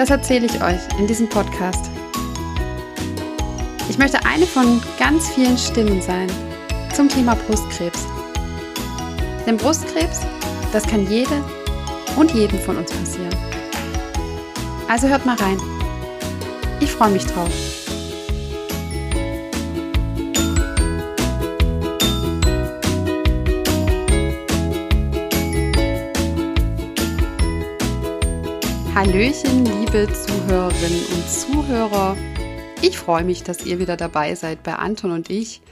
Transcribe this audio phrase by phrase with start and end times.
[0.00, 1.90] das erzähle ich euch in diesem Podcast.
[3.90, 6.26] Ich möchte eine von ganz vielen Stimmen sein
[6.94, 8.06] zum Thema Brustkrebs.
[9.44, 10.20] Denn Brustkrebs,
[10.72, 11.44] das kann jede
[12.16, 13.36] und jedem von uns passieren.
[14.88, 15.60] Also hört mal rein.
[16.80, 17.50] Ich freue mich drauf.
[28.94, 32.16] Hallöchen, liebe Zuhörerinnen und Zuhörer.
[32.80, 35.62] Ich freue mich, dass ihr wieder dabei seid bei Anton und ich.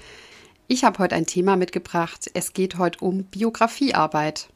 [0.67, 2.29] Ich habe heute ein Thema mitgebracht.
[2.35, 4.49] Es geht heute um Biografiearbeit.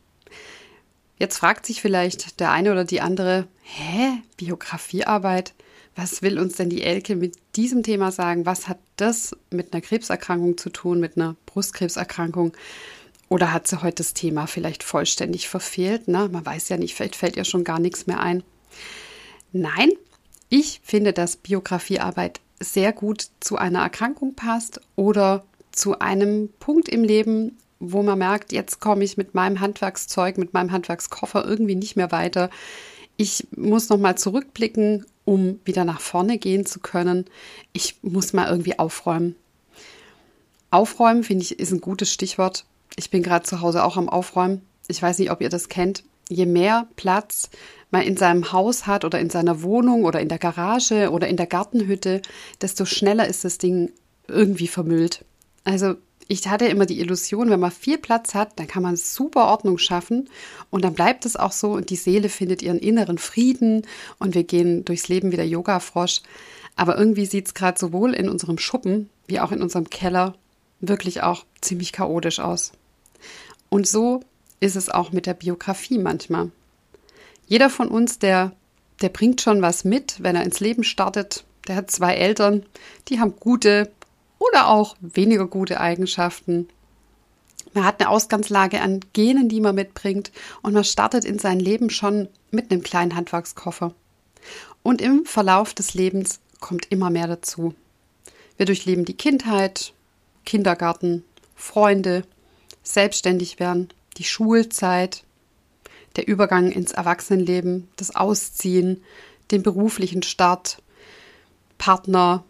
[1.17, 5.55] Jetzt fragt sich vielleicht der eine oder die andere, hä, Biografiearbeit?
[5.95, 8.47] Was will uns denn die Elke mit diesem Thema sagen?
[8.47, 12.53] Was hat das mit einer Krebserkrankung zu tun, mit einer Brustkrebserkrankung?
[13.29, 16.09] Oder hat sie heute das Thema vielleicht vollständig verfehlt?
[16.09, 16.29] Ne?
[16.33, 18.43] Man weiß ja nicht, vielleicht fällt ihr schon gar nichts mehr ein.
[19.53, 19.91] Nein,
[20.49, 27.05] ich finde, dass Biografiearbeit sehr gut zu einer Erkrankung passt oder zu einem Punkt im
[27.05, 31.97] Leben, wo man merkt, jetzt komme ich mit meinem Handwerkszeug, mit meinem Handwerkskoffer irgendwie nicht
[31.97, 32.51] mehr weiter.
[33.17, 37.27] Ich muss noch mal zurückblicken, um wieder nach vorne gehen zu können.
[37.73, 39.37] Ich muss mal irgendwie aufräumen.
[40.71, 42.65] Aufräumen finde ich ist ein gutes Stichwort.
[42.97, 44.63] Ich bin gerade zu Hause auch am Aufräumen.
[44.89, 46.05] Ich weiß nicht, ob ihr das kennt.
[46.29, 47.51] Je mehr Platz
[47.93, 51.37] man in seinem Haus hat oder in seiner Wohnung oder in der Garage oder in
[51.37, 52.23] der Gartenhütte,
[52.61, 53.93] desto schneller ist das Ding
[54.27, 55.25] irgendwie vermüllt.
[55.65, 55.95] Also
[56.29, 59.79] ich hatte immer die Illusion, wenn man viel Platz hat, dann kann man super Ordnung
[59.79, 60.31] schaffen
[60.71, 63.83] und dann bleibt es auch so und die Seele findet ihren inneren Frieden
[64.19, 66.23] und wir gehen durchs Leben wie der Yoga-Frosch.
[66.75, 70.35] Aber irgendwie sieht es gerade sowohl in unserem Schuppen wie auch in unserem Keller
[70.81, 72.73] wirklich auch ziemlich chaotisch aus.
[73.69, 74.21] Und so
[74.61, 76.51] ist es auch mit der Biografie manchmal.
[77.53, 78.53] Jeder von uns, der,
[79.03, 81.45] der bringt schon was mit, wenn er ins Leben startet.
[81.69, 82.65] Der hat zwei Eltern,
[83.09, 83.93] die haben gute
[84.39, 86.67] oder auch weniger gute Eigenschaften.
[87.75, 91.91] Man hat eine Ausgangslage an Genen, die man mitbringt und man startet in sein Leben
[91.91, 93.93] schon mit einem kleinen Handwerkskoffer.
[94.83, 97.75] Und im Verlauf des Lebens kommt immer mehr dazu.
[98.57, 99.93] Wir durchleben die Kindheit,
[100.47, 101.23] Kindergarten,
[101.55, 102.25] Freunde,
[102.83, 105.25] selbstständig werden, die Schulzeit,
[106.17, 109.03] der Übergang ins Erwachsenenleben, das Ausziehen,
[109.51, 110.83] den beruflichen Start,
[111.79, 112.45] Partner,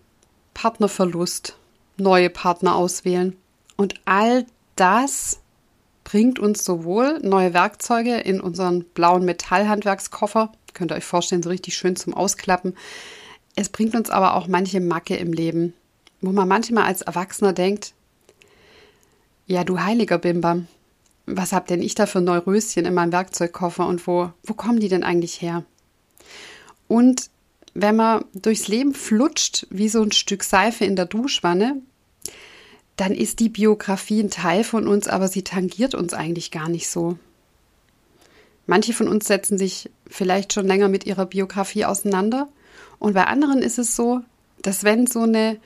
[0.55, 1.57] Partnerverlust,
[1.97, 3.37] neue Partner auswählen.
[3.77, 4.47] Und all
[4.77, 5.41] das
[6.05, 11.77] bringt uns sowohl neue Werkzeuge in unseren blauen Metallhandwerkskoffer, könnt ihr euch vorstellen, so richtig
[11.77, 12.77] schön zum Ausklappen.
[13.55, 15.75] Es bringt uns aber auch manche Macke im Leben,
[16.21, 17.95] wo man manchmal als Erwachsener denkt,
[19.47, 20.67] ja, du heiliger Bimbam,
[21.27, 24.89] was hab denn ich da für Neuröschen in meinem Werkzeugkoffer und wo, wo kommen die
[24.89, 25.65] denn eigentlich her?
[26.89, 27.31] Und
[27.75, 31.81] wenn man durchs Leben flutscht wie so ein Stück Seife in der Duschwanne,
[32.97, 36.89] dann ist die Biografie ein Teil von uns, aber sie tangiert uns eigentlich gar nicht
[36.89, 37.17] so.
[38.67, 42.49] Manche von uns setzen sich vielleicht schon länger mit ihrer Biografie auseinander
[42.99, 44.21] und bei anderen ist es so,
[44.61, 45.59] dass wenn so eine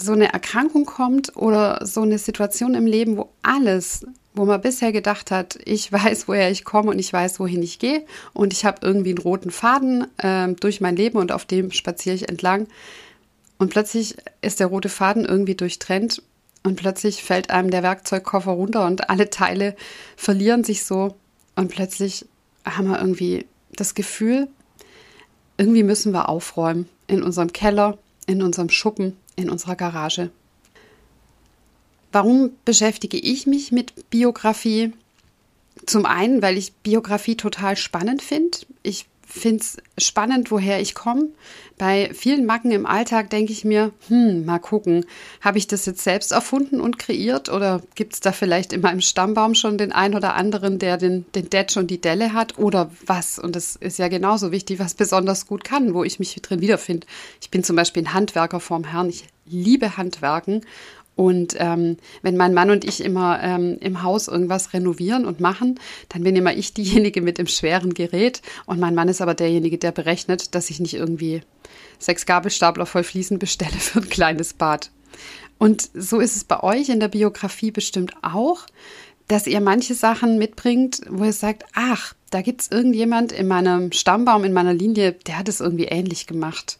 [0.00, 4.06] so eine Erkrankung kommt oder so eine Situation im Leben, wo alles
[4.38, 7.78] wo man bisher gedacht hat, ich weiß, woher ich komme und ich weiß, wohin ich
[7.78, 11.70] gehe und ich habe irgendwie einen roten Faden äh, durch mein Leben und auf dem
[11.70, 12.68] spaziere ich entlang.
[13.58, 16.22] Und plötzlich ist der rote Faden irgendwie durchtrennt
[16.62, 19.74] und plötzlich fällt einem der Werkzeugkoffer runter und alle Teile
[20.16, 21.16] verlieren sich so
[21.56, 22.24] und plötzlich
[22.64, 24.48] haben wir irgendwie das Gefühl,
[25.56, 30.30] irgendwie müssen wir aufräumen in unserem Keller, in unserem Schuppen, in unserer Garage.
[32.12, 34.92] Warum beschäftige ich mich mit Biografie?
[35.86, 38.58] Zum einen, weil ich Biografie total spannend finde.
[38.82, 41.28] Ich finde es spannend, woher ich komme.
[41.76, 45.04] Bei vielen Macken im Alltag denke ich mir, hm, mal gucken,
[45.40, 49.00] habe ich das jetzt selbst erfunden und kreiert oder gibt es da vielleicht in meinem
[49.00, 52.90] Stammbaum schon den einen oder anderen, der den, den Detsch und die Delle hat oder
[53.06, 53.38] was?
[53.38, 57.06] Und das ist ja genauso wichtig, was besonders gut kann, wo ich mich drin wiederfinde.
[57.40, 59.10] Ich bin zum Beispiel ein Handwerker vorm Herrn.
[59.10, 60.62] Ich liebe Handwerken
[61.18, 65.80] Und ähm, wenn mein Mann und ich immer ähm, im Haus irgendwas renovieren und machen,
[66.10, 69.78] dann bin immer ich diejenige mit dem schweren Gerät und mein Mann ist aber derjenige,
[69.78, 71.40] der berechnet, dass ich nicht irgendwie
[71.98, 74.92] sechs Gabelstapler voll Fliesen bestelle für ein kleines Bad.
[75.58, 78.66] Und so ist es bei euch in der Biografie bestimmt auch,
[79.26, 83.90] dass ihr manche Sachen mitbringt, wo ihr sagt, ach, da gibt es irgendjemand in meinem
[83.90, 86.78] Stammbaum, in meiner Linie, der hat es irgendwie ähnlich gemacht.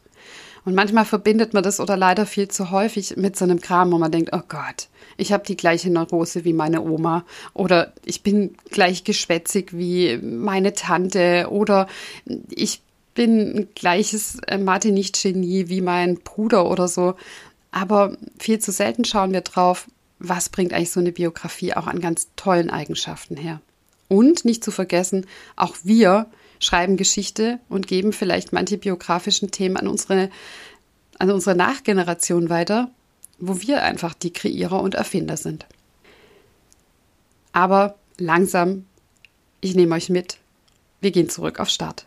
[0.69, 3.97] Und manchmal verbindet man das oder leider viel zu häufig mit so einem Kram, wo
[3.97, 7.25] man denkt, oh Gott, ich habe die gleiche Neurose wie meine Oma
[7.55, 11.87] oder ich bin gleich geschwätzig wie meine Tante oder
[12.51, 12.83] ich
[13.15, 17.15] bin ein gleiches äh, Mathe-Nicht-Genie wie mein Bruder oder so.
[17.71, 19.89] Aber viel zu selten schauen wir drauf,
[20.19, 23.63] was bringt eigentlich so eine Biografie auch an ganz tollen Eigenschaften her.
[24.09, 25.25] Und nicht zu vergessen,
[25.57, 26.27] auch wir
[26.61, 30.31] schreiben Geschichte und geben vielleicht manche biografischen Themen an unsere,
[31.19, 32.91] an unsere Nachgeneration weiter,
[33.39, 35.67] wo wir einfach die Kreierer und Erfinder sind.
[37.53, 38.87] Aber langsam,
[39.61, 40.39] ich nehme euch mit,
[41.01, 42.05] wir gehen zurück auf Start.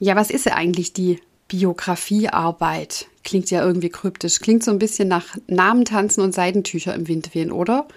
[0.00, 3.06] Ja, was ist ja eigentlich die Biografiearbeit?
[3.24, 7.50] Klingt ja irgendwie kryptisch, klingt so ein bisschen nach Namentanzen und Seidentücher im Wind wehen,
[7.50, 7.88] oder?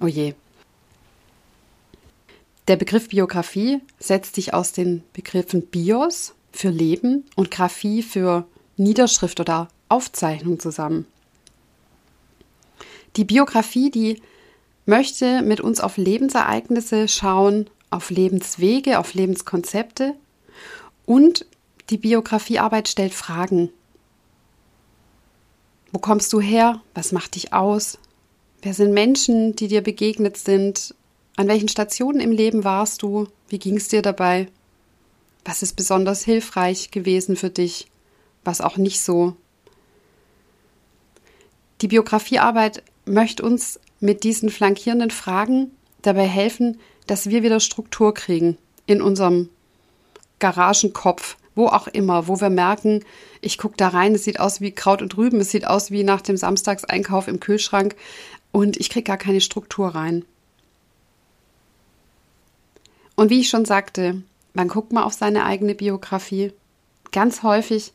[0.00, 0.34] Oh je,
[2.68, 9.40] der Begriff Biografie setzt sich aus den Begriffen Bios für Leben und Graphie für Niederschrift
[9.40, 11.06] oder Aufzeichnung zusammen.
[13.16, 14.22] Die Biografie, die
[14.86, 20.14] möchte mit uns auf Lebensereignisse schauen, auf Lebenswege, auf Lebenskonzepte
[21.04, 21.44] und
[21.90, 23.70] die Biografiearbeit stellt Fragen.
[25.92, 26.80] Wo kommst du her?
[26.94, 27.98] Was macht dich aus?
[28.62, 30.94] Wer sind Menschen, die dir begegnet sind?
[31.36, 33.26] An welchen Stationen im Leben warst du?
[33.48, 34.48] Wie ging es dir dabei?
[35.44, 37.86] Was ist besonders hilfreich gewesen für dich?
[38.44, 39.34] Was auch nicht so?
[41.80, 45.70] Die Biografiearbeit möchte uns mit diesen flankierenden Fragen
[46.02, 49.48] dabei helfen, dass wir wieder Struktur kriegen in unserem
[50.38, 53.04] Garagenkopf, wo auch immer, wo wir merken,
[53.40, 56.04] ich gucke da rein, es sieht aus wie Kraut und Rüben, es sieht aus wie
[56.04, 57.96] nach dem Samstagseinkauf im Kühlschrank
[58.52, 60.24] und ich kriege gar keine Struktur rein.
[63.16, 64.22] Und wie ich schon sagte,
[64.54, 66.52] man guckt mal auf seine eigene Biografie.
[67.10, 67.92] Ganz häufig,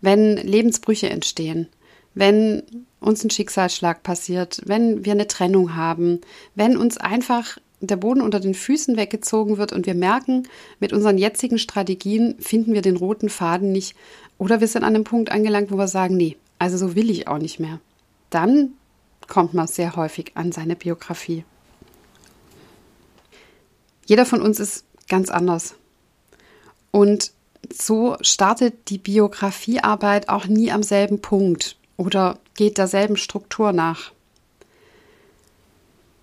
[0.00, 1.68] wenn Lebensbrüche entstehen,
[2.14, 2.62] wenn
[3.00, 6.20] uns ein Schicksalsschlag passiert, wenn wir eine Trennung haben,
[6.54, 10.48] wenn uns einfach der Boden unter den Füßen weggezogen wird und wir merken,
[10.80, 13.94] mit unseren jetzigen Strategien finden wir den roten Faden nicht
[14.36, 17.28] oder wir sind an einem Punkt angelangt, wo wir sagen, nee, also so will ich
[17.28, 17.80] auch nicht mehr.
[18.30, 18.72] Dann
[19.28, 21.44] kommt man sehr häufig an seine Biografie.
[24.08, 25.74] Jeder von uns ist ganz anders.
[26.90, 27.32] Und
[27.70, 34.12] so startet die Biografiearbeit auch nie am selben Punkt oder geht derselben Struktur nach.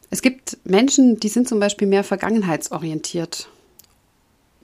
[0.10, 3.50] Es gibt Menschen, die sind zum Beispiel mehr vergangenheitsorientiert.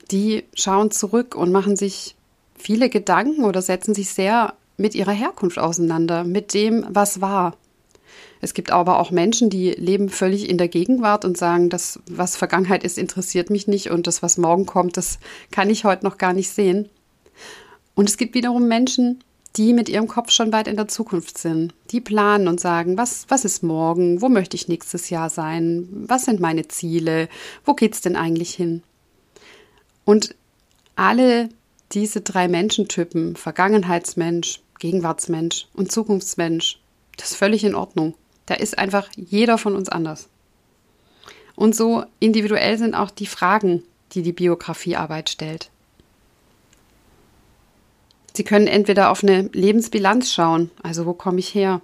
[0.10, 2.16] Die schauen zurück und machen sich
[2.56, 7.56] viele Gedanken oder setzen sich sehr mit ihrer Herkunft auseinander, mit dem, was war.
[8.42, 12.36] Es gibt aber auch Menschen, die leben völlig in der Gegenwart und sagen, das, was
[12.36, 15.20] Vergangenheit ist, interessiert mich nicht und das, was morgen kommt, das
[15.52, 16.90] kann ich heute noch gar nicht sehen.
[17.94, 19.24] Und es gibt wiederum Menschen,
[19.58, 21.74] die mit ihrem Kopf schon weit in der Zukunft sind.
[21.92, 24.22] Die planen und sagen, was, was ist morgen?
[24.22, 25.88] Wo möchte ich nächstes Jahr sein?
[25.92, 27.28] Was sind meine Ziele?
[27.66, 28.82] Wo geht es denn eigentlich hin?
[30.06, 30.36] Und
[30.96, 31.50] alle
[31.92, 36.80] diese drei Menschentypen, Vergangenheitsmensch, Gegenwartsmensch und Zukunftsmensch,
[37.18, 38.16] das ist völlig in Ordnung.
[38.46, 40.28] Da ist einfach jeder von uns anders.
[41.56, 43.84] Und so individuell sind auch die Fragen,
[44.14, 45.70] die die Biografiearbeit stellt.
[48.34, 51.82] Sie können entweder auf eine Lebensbilanz schauen, also wo komme ich her,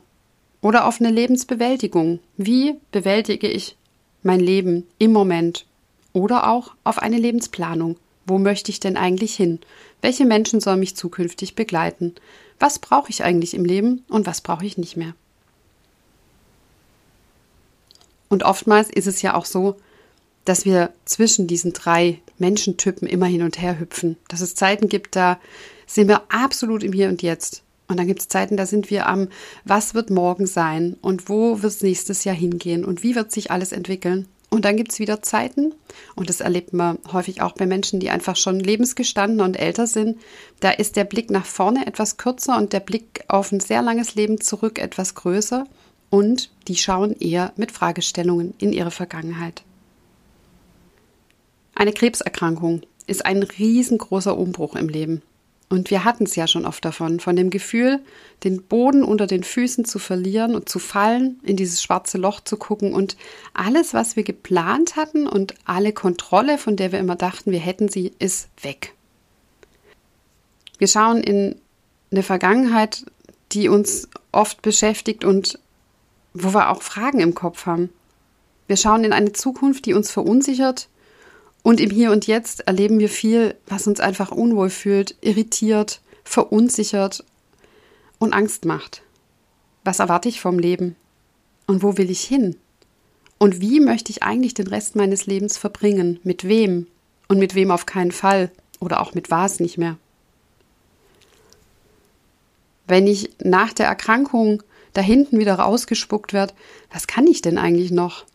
[0.61, 3.75] oder auf eine Lebensbewältigung, wie bewältige ich
[4.23, 5.65] mein Leben im Moment,
[6.13, 9.59] oder auch auf eine Lebensplanung, wo möchte ich denn eigentlich hin,
[10.01, 12.15] welche Menschen sollen mich zukünftig begleiten,
[12.59, 15.13] was brauche ich eigentlich im Leben und was brauche ich nicht mehr.
[18.29, 19.77] Und oftmals ist es ja auch so,
[20.46, 24.17] dass wir zwischen diesen drei Menschentypen immer hin und her hüpfen.
[24.27, 25.39] Dass es Zeiten gibt, da
[25.86, 27.63] sind wir absolut im Hier und Jetzt.
[27.88, 29.29] Und dann gibt es Zeiten, da sind wir am,
[29.63, 33.50] was wird morgen sein und wo wird es nächstes Jahr hingehen und wie wird sich
[33.51, 34.27] alles entwickeln.
[34.50, 35.74] Und dann gibt es wieder Zeiten,
[36.15, 40.19] und das erlebt man häufig auch bei Menschen, die einfach schon lebensgestanden und älter sind.
[40.62, 44.15] Da ist der Blick nach vorne etwas kürzer und der Blick auf ein sehr langes
[44.15, 45.65] Leben zurück etwas größer
[46.09, 49.63] und die schauen eher mit Fragestellungen in ihre Vergangenheit.
[51.75, 55.21] Eine Krebserkrankung ist ein riesengroßer Umbruch im Leben.
[55.69, 57.99] Und wir hatten es ja schon oft davon, von dem Gefühl,
[58.45, 62.55] den Boden unter den Füßen zu verlieren und zu fallen, in dieses schwarze Loch zu
[62.55, 63.17] gucken und
[63.53, 67.89] alles, was wir geplant hatten und alle Kontrolle, von der wir immer dachten, wir hätten
[67.89, 68.93] sie, ist weg.
[70.77, 71.55] Wir schauen in
[72.11, 73.05] eine Vergangenheit,
[73.51, 75.59] die uns oft beschäftigt und
[76.44, 77.89] wo wir auch Fragen im Kopf haben.
[78.67, 80.89] Wir schauen in eine Zukunft, die uns verunsichert
[81.63, 87.24] und im Hier und Jetzt erleben wir viel, was uns einfach unwohl fühlt, irritiert, verunsichert
[88.20, 89.01] und Angst macht.
[89.84, 90.96] Was erwarte ich vom Leben?
[91.65, 92.56] Und wo will ich hin?
[93.38, 96.20] Und wie möchte ich eigentlich den Rest meines Lebens verbringen?
[96.24, 96.88] Mit wem?
[97.27, 98.51] Und mit wem auf keinen Fall?
[98.79, 99.98] Oder auch mit was nicht mehr?
[102.88, 104.63] Wenn ich nach der Erkrankung
[104.94, 106.53] da hinten wieder rausgespuckt werde,
[106.91, 108.25] was kann ich denn eigentlich noch?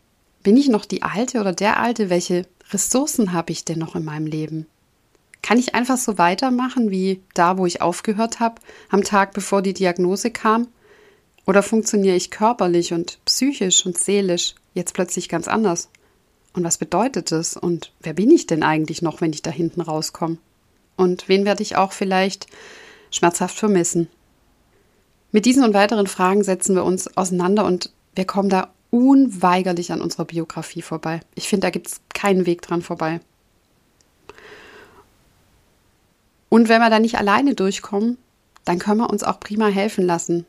[0.43, 2.09] Bin ich noch die Alte oder der Alte?
[2.09, 4.67] Welche Ressourcen habe ich denn noch in meinem Leben?
[5.41, 9.73] Kann ich einfach so weitermachen wie da, wo ich aufgehört habe, am Tag bevor die
[9.73, 10.67] Diagnose kam?
[11.45, 15.89] Oder funktioniere ich körperlich und psychisch und seelisch jetzt plötzlich ganz anders?
[16.53, 17.57] Und was bedeutet das?
[17.57, 20.37] Und wer bin ich denn eigentlich noch, wenn ich da hinten rauskomme?
[20.95, 22.47] Und wen werde ich auch vielleicht
[23.11, 24.07] schmerzhaft vermissen?
[25.33, 29.99] Mit diesen und weiteren Fragen setzen wir uns auseinander und wir kommen da unweigerlich an
[29.99, 31.21] unserer Biografie vorbei.
[31.33, 33.19] Ich finde, da gibt es keinen Weg dran vorbei.
[36.49, 38.19] Und wenn wir da nicht alleine durchkommen,
[38.63, 40.45] dann können wir uns auch prima helfen lassen.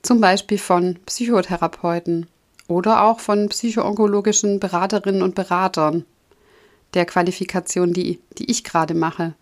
[0.00, 2.28] Zum Beispiel von Psychotherapeuten
[2.68, 6.04] oder auch von psychoonkologischen Beraterinnen und Beratern
[6.94, 9.34] der Qualifikation, die, die ich gerade mache.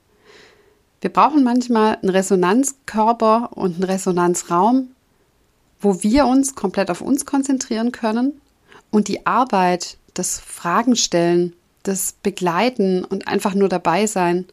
[1.00, 4.88] Wir brauchen manchmal einen Resonanzkörper und einen Resonanzraum,
[5.80, 8.40] wo wir uns komplett auf uns konzentrieren können
[8.90, 14.46] und die Arbeit, das Fragenstellen, das Begleiten und einfach nur dabei sein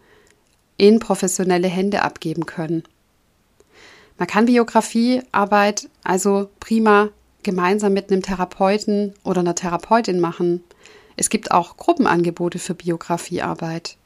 [0.78, 2.84] in professionelle Hände abgeben können.
[4.18, 7.10] Man kann Biografiearbeit also prima
[7.44, 10.64] gemeinsam mit einem Therapeuten oder einer Therapeutin machen.
[11.16, 13.98] Es gibt auch Gruppenangebote für Biografiearbeit.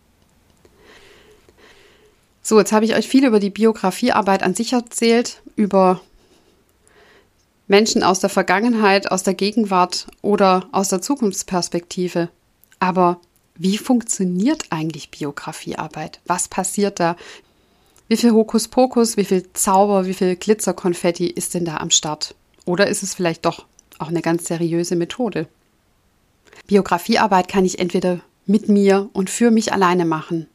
[2.50, 6.02] So, jetzt habe ich euch viel über die Biografiearbeit an sich erzählt, über
[7.68, 12.30] Menschen aus der Vergangenheit, aus der Gegenwart oder aus der Zukunftsperspektive.
[12.80, 13.22] Aber
[13.54, 16.22] wie funktioniert eigentlich Biografiearbeit?
[16.26, 17.18] Was passiert da?
[18.08, 22.34] Wie viel Hokuspokus, wie viel Zauber, wie viel Glitzerkonfetti ist denn da am Start?
[22.66, 23.68] Oder ist es vielleicht doch
[24.00, 25.48] auch eine ganz seriöse Methode?
[26.66, 30.48] Biografiearbeit kann ich entweder mit mir und für mich alleine machen.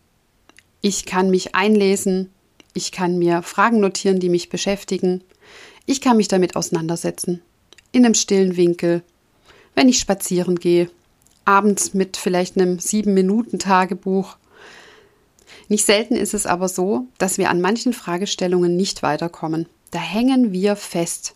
[0.86, 2.28] Ich kann mich einlesen,
[2.74, 5.24] ich kann mir Fragen notieren, die mich beschäftigen.
[5.86, 7.40] Ich kann mich damit auseinandersetzen.
[7.90, 9.02] In einem stillen Winkel,
[9.74, 10.90] wenn ich spazieren gehe,
[11.46, 14.36] abends mit vielleicht einem sieben Minuten Tagebuch.
[15.70, 19.64] Nicht selten ist es aber so, dass wir an manchen Fragestellungen nicht weiterkommen.
[19.90, 21.34] Da hängen wir fest.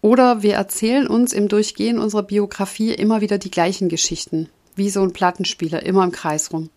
[0.00, 5.02] Oder wir erzählen uns im Durchgehen unserer Biografie immer wieder die gleichen Geschichten, wie so
[5.02, 6.70] ein Plattenspieler, immer im Kreis rum.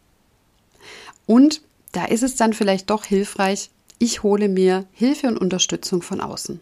[1.25, 1.61] Und
[1.91, 6.59] da ist es dann vielleicht doch hilfreich, ich hole mir Hilfe und Unterstützung von außen.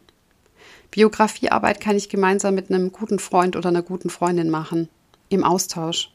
[0.92, 4.89] Biografiearbeit kann ich gemeinsam mit einem guten Freund oder einer guten Freundin machen,
[5.30, 6.12] im Austausch.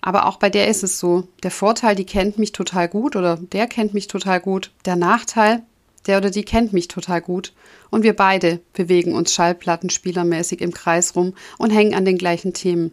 [0.00, 3.36] Aber auch bei der ist es so, der Vorteil, die kennt mich total gut oder
[3.36, 4.70] der kennt mich total gut.
[4.84, 5.62] Der Nachteil,
[6.06, 7.54] der oder die kennt mich total gut.
[7.90, 12.92] Und wir beide bewegen uns schallplattenspielermäßig im Kreis rum und hängen an den gleichen Themen.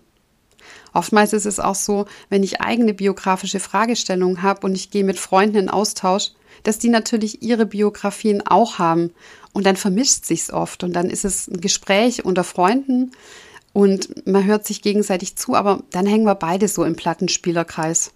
[0.94, 5.20] Oftmals ist es auch so, wenn ich eigene biografische Fragestellungen habe und ich gehe mit
[5.20, 6.32] Freunden in Austausch,
[6.64, 9.12] dass die natürlich ihre Biografien auch haben.
[9.54, 13.12] Und dann vermischt sich's oft und dann ist es ein Gespräch unter Freunden
[13.74, 18.12] und man hört sich gegenseitig zu, aber dann hängen wir beide so im Plattenspielerkreis.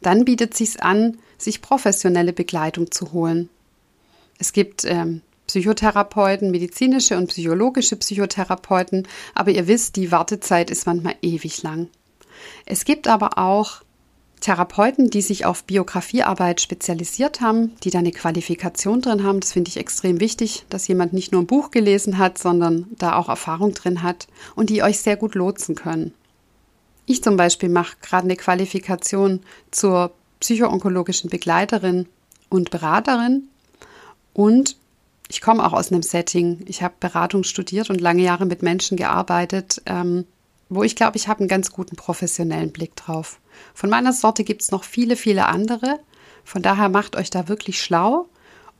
[0.00, 3.48] Dann bietet sich's an, sich professionelle Begleitung zu holen.
[4.38, 11.14] Es gibt ähm, Psychotherapeuten, medizinische und psychologische Psychotherapeuten, aber ihr wisst, die Wartezeit ist manchmal
[11.20, 11.88] ewig lang.
[12.64, 13.82] Es gibt aber auch
[14.40, 19.40] Therapeuten, die sich auf Biografiearbeit spezialisiert haben, die da eine Qualifikation drin haben.
[19.40, 23.16] Das finde ich extrem wichtig, dass jemand nicht nur ein Buch gelesen hat, sondern da
[23.16, 26.14] auch Erfahrung drin hat und die euch sehr gut lotsen können.
[27.04, 29.40] Ich zum Beispiel mache gerade eine Qualifikation
[29.70, 32.06] zur psychoonkologischen Begleiterin
[32.48, 33.48] und Beraterin
[34.32, 34.76] und
[35.32, 36.60] ich komme auch aus einem Setting.
[36.66, 40.26] Ich habe Beratung studiert und lange Jahre mit Menschen gearbeitet, ähm,
[40.68, 43.40] wo ich glaube, ich habe einen ganz guten professionellen Blick drauf.
[43.72, 46.00] Von meiner Sorte gibt es noch viele, viele andere.
[46.44, 48.28] Von daher macht euch da wirklich schlau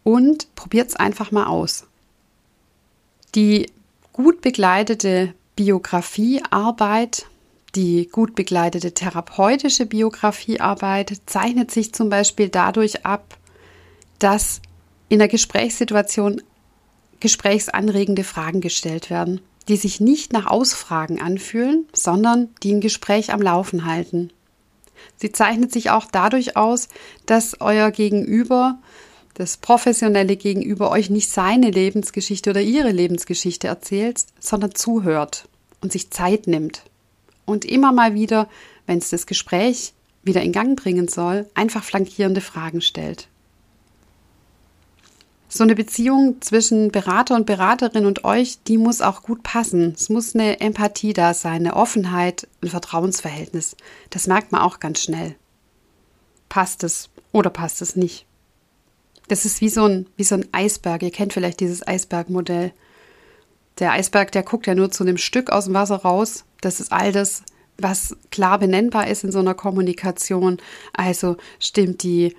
[0.05, 1.87] und probiert es einfach mal aus.
[3.35, 3.71] Die
[4.13, 7.27] gut begleitete Biografiearbeit,
[7.75, 13.39] Die gut begleitete therapeutische Biografiearbeit zeichnet sich zum Beispiel dadurch ab,
[14.19, 14.61] dass
[15.13, 16.41] in der Gesprächssituation
[17.21, 23.43] gesprächsanregende Fragen gestellt werden, die sich nicht nach Ausfragen anfühlen, sondern die ein Gespräch am
[23.43, 24.31] Laufen halten.
[25.17, 26.89] Sie zeichnet sich auch dadurch aus,
[27.27, 28.79] dass euer Gegenüber,
[29.35, 35.47] das professionelle Gegenüber, euch nicht seine Lebensgeschichte oder ihre Lebensgeschichte erzählt, sondern zuhört
[35.83, 36.85] und sich Zeit nimmt.
[37.45, 38.49] Und immer mal wieder,
[38.87, 39.93] wenn es das Gespräch
[40.23, 43.29] wieder in Gang bringen soll, einfach flankierende Fragen stellt.
[45.55, 49.93] So eine Beziehung zwischen Berater und Beraterin und euch, die muss auch gut passen.
[49.95, 53.77] Es muss eine Empathie da sein, eine Offenheit, ein Vertrauensverhältnis.
[54.09, 55.35] Das merkt man auch ganz schnell.
[56.49, 58.25] Passt es oder passt es nicht?
[59.29, 61.03] Das ist wie so ein, wie so ein Eisberg.
[61.03, 62.73] Ihr kennt vielleicht dieses Eisbergmodell.
[63.79, 66.47] Der Eisberg, der guckt ja nur zu einem Stück aus dem Wasser raus.
[66.63, 67.43] Das ist all das,
[67.77, 70.63] was klar benennbar ist in so einer Kommunikation.
[70.95, 72.35] Also stimmt die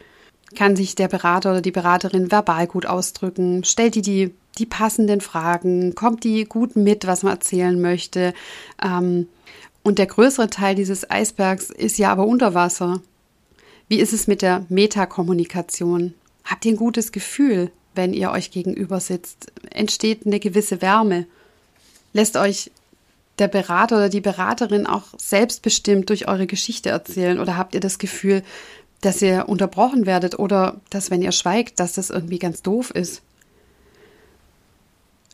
[0.53, 5.21] kann sich der Berater oder die Beraterin verbal gut ausdrücken, stellt die die, die passenden
[5.21, 8.33] Fragen, kommt die gut mit, was man erzählen möchte.
[8.81, 9.27] Ähm,
[9.83, 13.01] und der größere Teil dieses Eisbergs ist ja aber unter Wasser.
[13.89, 16.13] Wie ist es mit der Metakommunikation?
[16.45, 19.51] Habt ihr ein gutes Gefühl, wenn ihr euch gegenüber sitzt?
[19.69, 21.25] Entsteht eine gewisse Wärme?
[22.13, 22.71] Lässt euch
[23.39, 27.39] der Berater oder die Beraterin auch selbstbestimmt durch eure Geschichte erzählen?
[27.39, 28.43] Oder habt ihr das Gefühl,
[29.03, 33.21] dass ihr unterbrochen werdet oder dass, wenn ihr schweigt, dass das irgendwie ganz doof ist.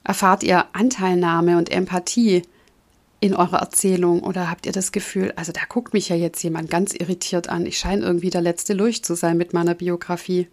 [0.03, 2.41] Erfahrt ihr Anteilnahme und Empathie
[3.19, 6.71] in eurer Erzählung oder habt ihr das Gefühl, also da guckt mich ja jetzt jemand
[6.71, 10.47] ganz irritiert an, ich scheine irgendwie der letzte Lurch zu sein mit meiner Biografie.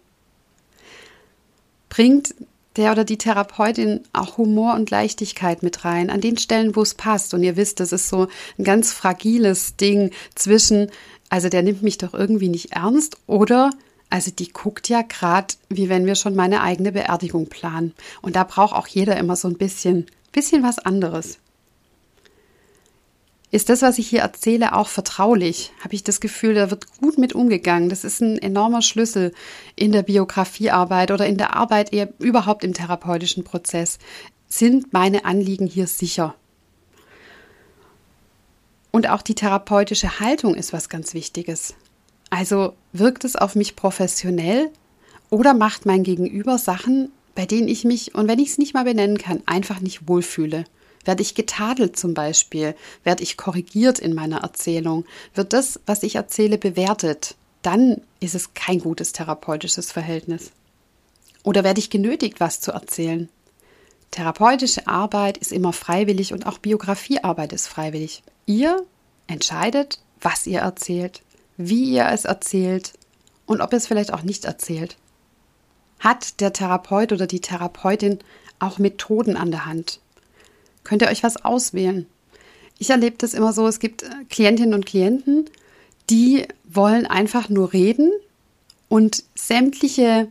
[1.89, 2.35] Bringt
[2.75, 6.93] der oder die Therapeutin auch Humor und Leichtigkeit mit rein, an den Stellen, wo es
[6.93, 7.33] passt.
[7.33, 10.91] Und ihr wisst, das ist so ein ganz fragiles Ding zwischen
[11.29, 13.71] also der nimmt mich doch irgendwie nicht ernst oder
[14.09, 17.93] also die guckt ja gerade, wie wenn wir schon meine eigene Beerdigung planen.
[18.21, 21.39] Und da braucht auch jeder immer so ein bisschen, bisschen was anderes.
[23.49, 25.71] Ist das, was ich hier erzähle, auch vertraulich?
[25.81, 27.87] Habe ich das Gefühl, da wird gut mit umgegangen?
[27.89, 29.33] Das ist ein enormer Schlüssel
[29.75, 33.99] in der Biografiearbeit oder in der Arbeit eher überhaupt im therapeutischen Prozess.
[34.49, 36.35] Sind meine Anliegen hier sicher?
[38.97, 41.75] Und auch die therapeutische Haltung ist was ganz Wichtiges.
[42.31, 44.71] Also wirkt es auf mich professionell
[45.29, 48.85] oder macht mein Gegenüber Sachen, bei denen ich mich, und wenn ich es nicht mal
[48.85, 50.63] benennen kann, einfach nicht wohlfühle?
[51.05, 52.73] Werde ich getadelt zum Beispiel?
[53.03, 55.05] Werde ich korrigiert in meiner Erzählung?
[55.35, 57.35] Wird das, was ich erzähle, bewertet?
[57.61, 60.49] Dann ist es kein gutes therapeutisches Verhältnis.
[61.43, 63.29] Oder werde ich genötigt, was zu erzählen?
[64.09, 68.23] Therapeutische Arbeit ist immer freiwillig und auch Biografiearbeit ist freiwillig.
[68.47, 68.85] Ihr
[69.27, 71.21] entscheidet, was ihr erzählt,
[71.57, 72.93] wie ihr es erzählt
[73.45, 74.95] und ob ihr es vielleicht auch nicht erzählt.
[75.99, 78.19] Hat der Therapeut oder die Therapeutin
[78.59, 79.99] auch Methoden an der Hand?
[80.85, 82.07] Könnt ihr euch was auswählen?
[82.79, 85.49] Ich erlebe das immer so, es gibt äh, Klientinnen und Klienten,
[86.09, 88.11] die wollen einfach nur reden
[88.87, 90.29] und sämtliche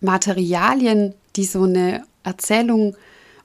[0.00, 2.96] Materialien, die so eine Erzählung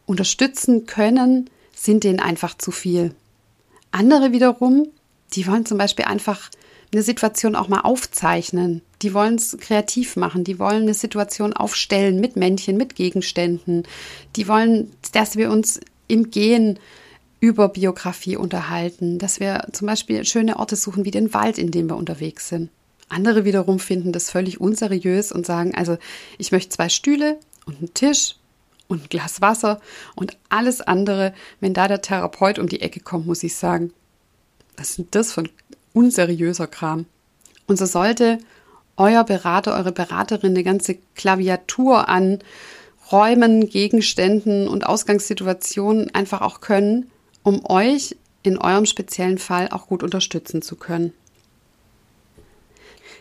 [0.07, 3.13] unterstützen können, sind denen einfach zu viel.
[3.91, 4.87] Andere wiederum,
[5.33, 6.49] die wollen zum Beispiel einfach
[6.93, 8.81] eine Situation auch mal aufzeichnen.
[9.01, 10.43] Die wollen es kreativ machen.
[10.43, 13.83] Die wollen eine Situation aufstellen mit Männchen, mit Gegenständen.
[14.35, 16.79] Die wollen, dass wir uns im Gehen
[17.39, 21.89] über Biografie unterhalten, dass wir zum Beispiel schöne Orte suchen wie den Wald, in dem
[21.89, 22.69] wir unterwegs sind.
[23.09, 25.97] Andere wiederum finden das völlig unseriös und sagen, also
[26.37, 28.36] ich möchte zwei Stühle und einen Tisch
[28.87, 29.81] und ein Glas Wasser
[30.15, 33.93] und alles andere, wenn da der Therapeut um die Ecke kommt, muss ich sagen,
[34.77, 35.43] was ist das für
[35.93, 37.05] unseriöser Kram?
[37.65, 38.39] Und so sollte
[38.95, 42.39] euer Berater, eure Beraterin eine ganze Klaviatur an
[43.11, 47.09] Räumen, Gegenständen und Ausgangssituationen einfach auch können,
[47.43, 51.13] um euch in eurem speziellen Fall auch gut unterstützen zu können.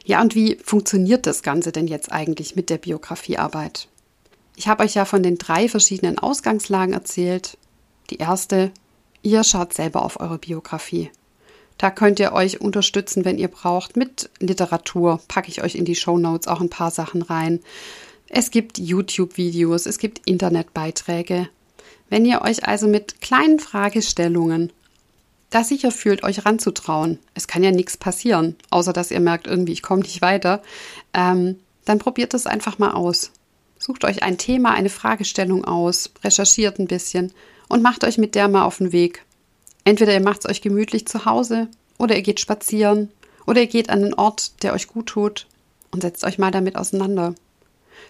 [0.05, 3.88] Ja, und wie funktioniert das Ganze denn jetzt eigentlich mit der Biografiearbeit?
[4.57, 7.59] Ich habe euch ja von den drei verschiedenen Ausgangslagen erzählt.
[8.11, 8.73] Die erste,
[9.23, 11.11] ihr schaut selber auf eure Biografie.
[11.77, 15.21] Da könnt ihr euch unterstützen, wenn ihr braucht, mit Literatur.
[15.29, 17.61] Packe ich euch in die Show Notes auch ein paar Sachen rein.
[18.29, 21.49] Es gibt YouTube-Videos, es gibt Internetbeiträge.
[22.09, 24.73] Wenn ihr euch also mit kleinen Fragestellungen
[25.51, 29.73] da sicher fühlt, euch ranzutrauen, es kann ja nichts passieren, außer dass ihr merkt, irgendwie,
[29.73, 30.62] ich komme nicht weiter,
[31.12, 33.31] ähm, dann probiert es einfach mal aus.
[33.87, 37.33] Sucht euch ein Thema, eine Fragestellung aus, recherchiert ein bisschen
[37.68, 39.25] und macht euch mit der mal auf den Weg.
[39.85, 43.12] Entweder ihr macht es euch gemütlich zu Hause oder ihr geht spazieren
[43.46, 45.46] oder ihr geht an einen Ort, der euch gut tut
[45.92, 47.37] und setzt euch mal damit auseinander.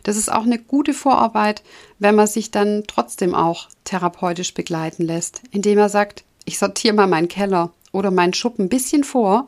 [0.03, 1.63] Das ist auch eine gute Vorarbeit,
[1.99, 7.07] wenn man sich dann trotzdem auch therapeutisch begleiten lässt, indem er sagt, ich sortiere mal
[7.07, 9.47] meinen Keller oder meinen Schuppen ein bisschen vor,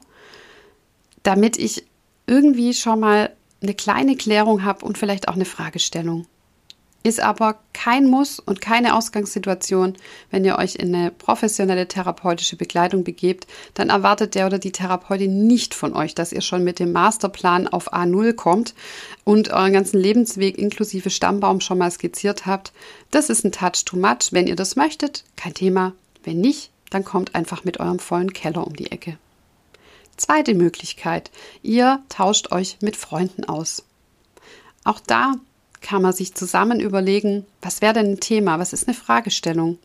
[1.23, 1.87] damit ich
[2.27, 6.27] irgendwie schon mal eine kleine Klärung habe und vielleicht auch eine Fragestellung.
[7.05, 9.95] Ist aber kein Muss und keine Ausgangssituation,
[10.31, 15.47] wenn ihr euch in eine professionelle therapeutische Begleitung begebt, dann erwartet der oder die Therapeutin
[15.47, 18.75] nicht von euch, dass ihr schon mit dem Masterplan auf A0 kommt
[19.23, 22.73] und euren ganzen Lebensweg inklusive Stammbaum schon mal skizziert habt.
[23.13, 24.33] Das ist ein Touch too much.
[24.33, 25.93] Wenn ihr das möchtet, kein Thema.
[26.25, 29.19] Wenn nicht, dann kommt einfach mit eurem vollen Keller um die Ecke.
[30.19, 31.31] Zweite Möglichkeit.
[31.63, 33.85] Ihr tauscht euch mit Freunden aus.
[34.85, 35.35] Auch da
[35.81, 39.79] kann man sich zusammen überlegen, was wäre denn ein Thema, was ist eine Fragestellung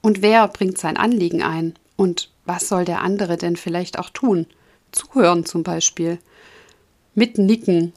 [0.00, 4.46] und wer bringt sein Anliegen ein und was soll der andere denn vielleicht auch tun?
[4.92, 6.18] Zuhören zum Beispiel,
[7.14, 7.92] mitnicken,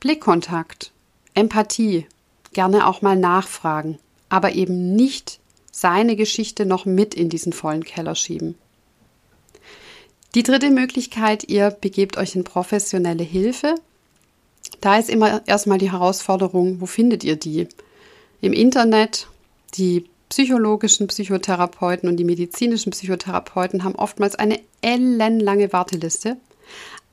[0.00, 0.92] Blickkontakt,
[1.34, 2.06] Empathie,
[2.52, 3.98] gerne auch mal nachfragen,
[4.28, 5.38] aber eben nicht
[5.70, 8.56] seine Geschichte noch mit in diesen vollen Keller schieben.
[10.34, 13.76] Die dritte Möglichkeit, ihr begebt euch in professionelle Hilfe.
[14.80, 17.68] Da ist immer erstmal die Herausforderung, wo findet ihr die?
[18.40, 19.28] Im Internet,
[19.74, 26.36] die psychologischen Psychotherapeuten und die medizinischen Psychotherapeuten haben oftmals eine ellenlange Warteliste.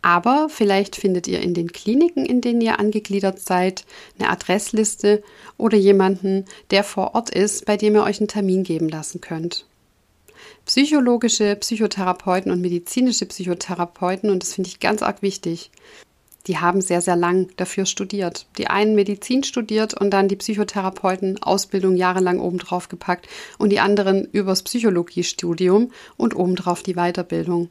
[0.01, 3.86] Aber vielleicht findet ihr in den Kliniken, in denen ihr angegliedert seid,
[4.17, 5.21] eine Adressliste
[5.57, 9.67] oder jemanden, der vor Ort ist, bei dem ihr euch einen Termin geben lassen könnt
[10.65, 15.71] psychologische Psychotherapeuten und medizinische Psychotherapeuten, und das finde ich ganz arg wichtig,
[16.47, 18.47] die haben sehr, sehr lang dafür studiert.
[18.58, 24.63] Die einen Medizin studiert und dann die Psychotherapeuten-Ausbildung jahrelang obendrauf gepackt und die anderen übers
[24.63, 27.69] Psychologiestudium und obendrauf die Weiterbildung.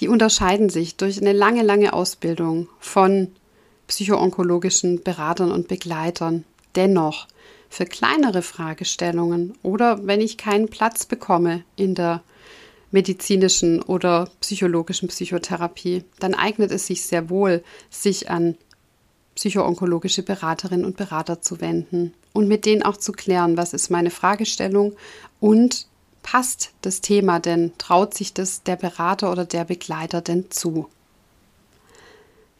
[0.00, 3.28] Die unterscheiden sich durch eine lange, lange Ausbildung von
[3.86, 6.44] psychoonkologischen Beratern und Begleitern.
[6.74, 7.28] Dennoch
[7.74, 12.22] für kleinere Fragestellungen oder wenn ich keinen Platz bekomme in der
[12.92, 18.56] medizinischen oder psychologischen Psychotherapie, dann eignet es sich sehr wohl, sich an
[19.34, 24.10] psychoonkologische Beraterinnen und Berater zu wenden und mit denen auch zu klären, was ist meine
[24.10, 24.94] Fragestellung
[25.40, 25.88] und
[26.22, 30.88] passt das Thema denn, traut sich das der Berater oder der Begleiter denn zu.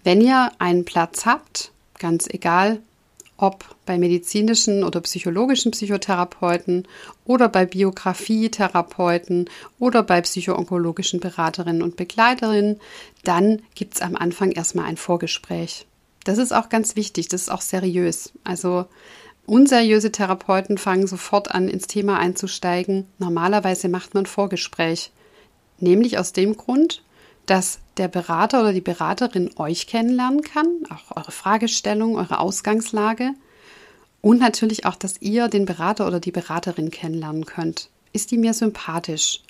[0.03, 2.83] Wenn ihr einen Platz habt, ganz egal,
[3.37, 6.87] ob bei medizinischen oder psychologischen Psychotherapeuten
[7.25, 12.81] oder bei Biografietherapeuten oder bei psychoonkologischen Beraterinnen und Begleiterinnen,
[13.25, 15.87] dann gibt es am Anfang erstmal ein Vorgespräch.
[16.25, 18.33] Das ist auch ganz wichtig, das ist auch seriös.
[18.45, 18.87] Also
[19.47, 23.07] unseriöse Therapeuten fangen sofort an, ins Thema einzusteigen.
[23.19, 25.11] Normalerweise macht man Vorgespräch.
[25.81, 27.03] Nämlich aus dem Grund,
[27.47, 33.35] dass der Berater oder die Beraterin euch kennenlernen kann, auch eure Fragestellung, eure Ausgangslage
[34.21, 37.91] und natürlich auch, dass ihr den Berater oder die Beraterin kennenlernen könnt.
[38.13, 39.41] Ist die mir sympathisch?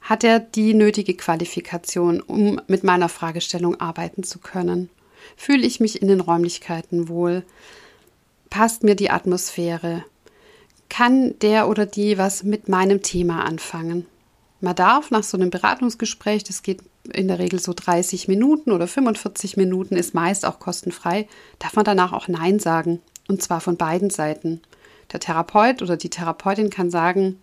[0.00, 4.90] Hat er die nötige Qualifikation, um mit meiner Fragestellung arbeiten zu können?
[5.36, 7.44] Fühle ich mich in den Räumlichkeiten wohl?
[8.50, 10.04] Passt mir die Atmosphäre?
[10.88, 14.06] Kann der oder die was mit meinem Thema anfangen?
[14.60, 16.80] Man darf nach so einem Beratungsgespräch, das geht
[17.12, 21.84] in der Regel so 30 Minuten oder 45 Minuten, ist meist auch kostenfrei, darf man
[21.84, 23.00] danach auch Nein sagen.
[23.28, 24.60] Und zwar von beiden Seiten.
[25.12, 27.40] Der Therapeut oder die Therapeutin kann sagen,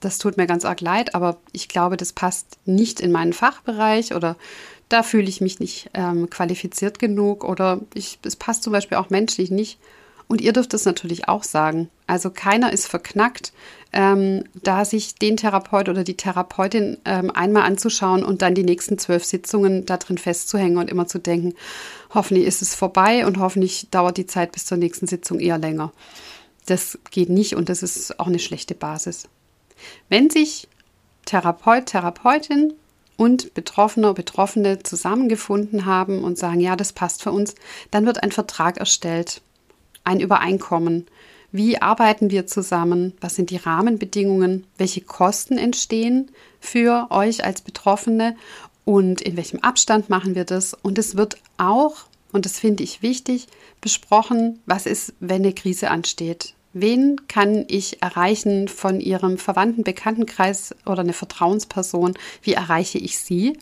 [0.00, 4.14] das tut mir ganz arg leid, aber ich glaube, das passt nicht in meinen Fachbereich
[4.14, 4.36] oder
[4.88, 9.50] da fühle ich mich nicht ähm, qualifiziert genug oder es passt zum Beispiel auch menschlich
[9.50, 9.78] nicht.
[10.32, 11.90] Und ihr dürft es natürlich auch sagen.
[12.06, 13.52] Also keiner ist verknackt,
[13.92, 18.96] ähm, da sich den Therapeut oder die Therapeutin ähm, einmal anzuschauen und dann die nächsten
[18.96, 21.52] zwölf Sitzungen da drin festzuhängen und immer zu denken,
[22.14, 25.92] hoffentlich ist es vorbei und hoffentlich dauert die Zeit bis zur nächsten Sitzung eher länger.
[26.64, 29.28] Das geht nicht und das ist auch eine schlechte Basis.
[30.08, 30.66] Wenn sich
[31.26, 32.72] Therapeut, Therapeutin
[33.18, 37.54] und Betroffener, Betroffene zusammengefunden haben und sagen, ja, das passt für uns,
[37.90, 39.42] dann wird ein Vertrag erstellt
[40.04, 41.06] ein Übereinkommen.
[41.52, 43.12] Wie arbeiten wir zusammen?
[43.20, 44.66] Was sind die Rahmenbedingungen?
[44.78, 48.36] Welche Kosten entstehen für euch als Betroffene?
[48.84, 50.74] Und in welchem Abstand machen wir das?
[50.74, 53.46] Und es wird auch, und das finde ich wichtig,
[53.80, 56.54] besprochen, was ist, wenn eine Krise ansteht.
[56.72, 62.14] Wen kann ich erreichen von Ihrem Verwandten, Bekanntenkreis oder eine Vertrauensperson?
[62.40, 63.58] Wie erreiche ich sie?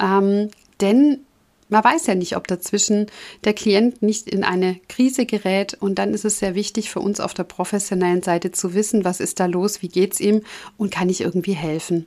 [0.00, 0.48] Ähm,
[0.80, 1.20] denn
[1.68, 3.06] man weiß ja nicht, ob dazwischen
[3.44, 5.74] der Klient nicht in eine Krise gerät.
[5.74, 9.20] Und dann ist es sehr wichtig für uns auf der professionellen Seite zu wissen, was
[9.20, 10.42] ist da los, wie geht's ihm
[10.76, 12.06] und kann ich irgendwie helfen.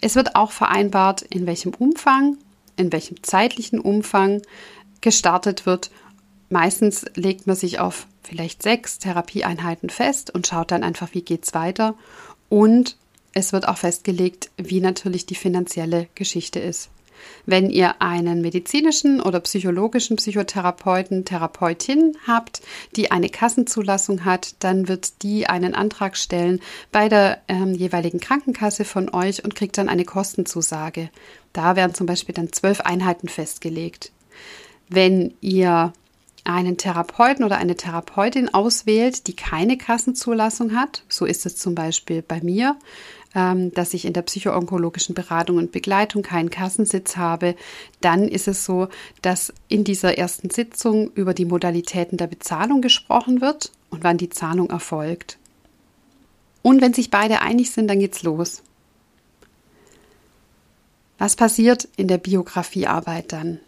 [0.00, 2.38] Es wird auch vereinbart, in welchem Umfang,
[2.76, 4.42] in welchem zeitlichen Umfang
[5.00, 5.90] gestartet wird.
[6.48, 11.54] Meistens legt man sich auf vielleicht sechs Therapieeinheiten fest und schaut dann einfach, wie geht's
[11.54, 11.94] weiter.
[12.48, 12.96] Und
[13.34, 16.90] es wird auch festgelegt, wie natürlich die finanzielle Geschichte ist.
[17.46, 22.62] Wenn ihr einen medizinischen oder psychologischen Psychotherapeuten, Therapeutin habt,
[22.96, 26.60] die eine Kassenzulassung hat, dann wird die einen Antrag stellen
[26.92, 31.10] bei der ähm, jeweiligen Krankenkasse von euch und kriegt dann eine Kostenzusage.
[31.52, 34.12] Da werden zum Beispiel dann zwölf Einheiten festgelegt.
[34.88, 35.92] Wenn ihr
[36.44, 42.22] einen Therapeuten oder eine Therapeutin auswählt, die keine Kassenzulassung hat, so ist es zum Beispiel
[42.22, 42.76] bei mir,
[43.34, 47.54] ähm, dass ich in der psychoonkologischen Beratung und Begleitung keinen Kassensitz habe,
[48.00, 48.88] dann ist es so,
[49.22, 54.30] dass in dieser ersten Sitzung über die Modalitäten der Bezahlung gesprochen wird und wann die
[54.30, 55.38] Zahlung erfolgt.
[56.62, 58.62] Und wenn sich beide einig sind, dann geht's los.
[61.18, 63.60] Was passiert in der Biografiearbeit dann?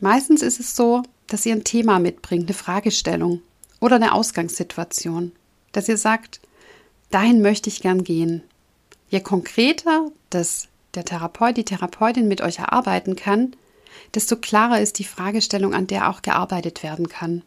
[0.00, 3.40] Meistens ist es so, dass ihr ein Thema mitbringt, eine Fragestellung
[3.80, 5.32] oder eine Ausgangssituation,
[5.72, 6.40] dass ihr sagt,
[7.10, 8.42] dahin möchte ich gern gehen.
[9.12, 13.54] Je konkreter das der Therapeut, die Therapeutin mit euch erarbeiten kann,
[14.14, 17.42] desto klarer ist die Fragestellung, an der auch gearbeitet werden kann.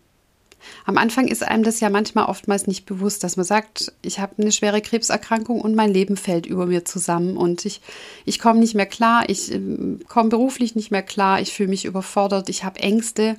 [0.86, 4.34] Am Anfang ist einem das ja manchmal oftmals nicht bewusst, dass man sagt, ich habe
[4.38, 7.82] eine schwere Krebserkrankung und mein Leben fällt über mir zusammen und ich,
[8.26, 9.60] ich komme nicht mehr klar, ich äh,
[10.08, 13.38] komme beruflich nicht mehr klar, ich fühle mich überfordert, ich habe Ängste.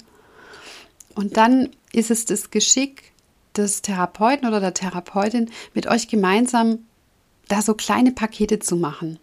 [1.15, 3.13] Und dann ist es das Geschick
[3.57, 6.81] des Therapeuten oder der Therapeutin, mit euch gemeinsam
[7.49, 9.19] da so kleine Pakete zu machen.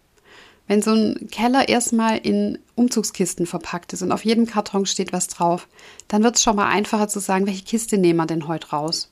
[0.68, 5.28] Wenn so ein Keller erstmal in Umzugskisten verpackt ist und auf jedem Karton steht was
[5.28, 5.68] drauf,
[6.08, 9.10] dann wird es schon mal einfacher zu sagen, welche Kiste nehmen wir denn heute raus.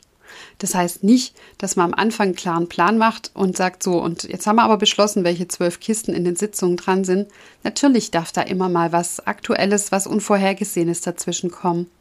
[0.59, 4.23] Das heißt nicht, dass man am Anfang einen klaren Plan macht und sagt so, und
[4.23, 7.27] jetzt haben wir aber beschlossen, welche zwölf Kisten in den Sitzungen dran sind.
[7.63, 11.91] Natürlich darf da immer mal was Aktuelles, was Unvorhergesehenes dazwischen kommen.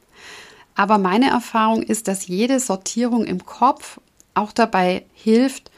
[0.76, 4.00] Aber meine Erfahrung ist, dass jede Sortierung im Kopf
[4.34, 5.70] auch dabei hilft,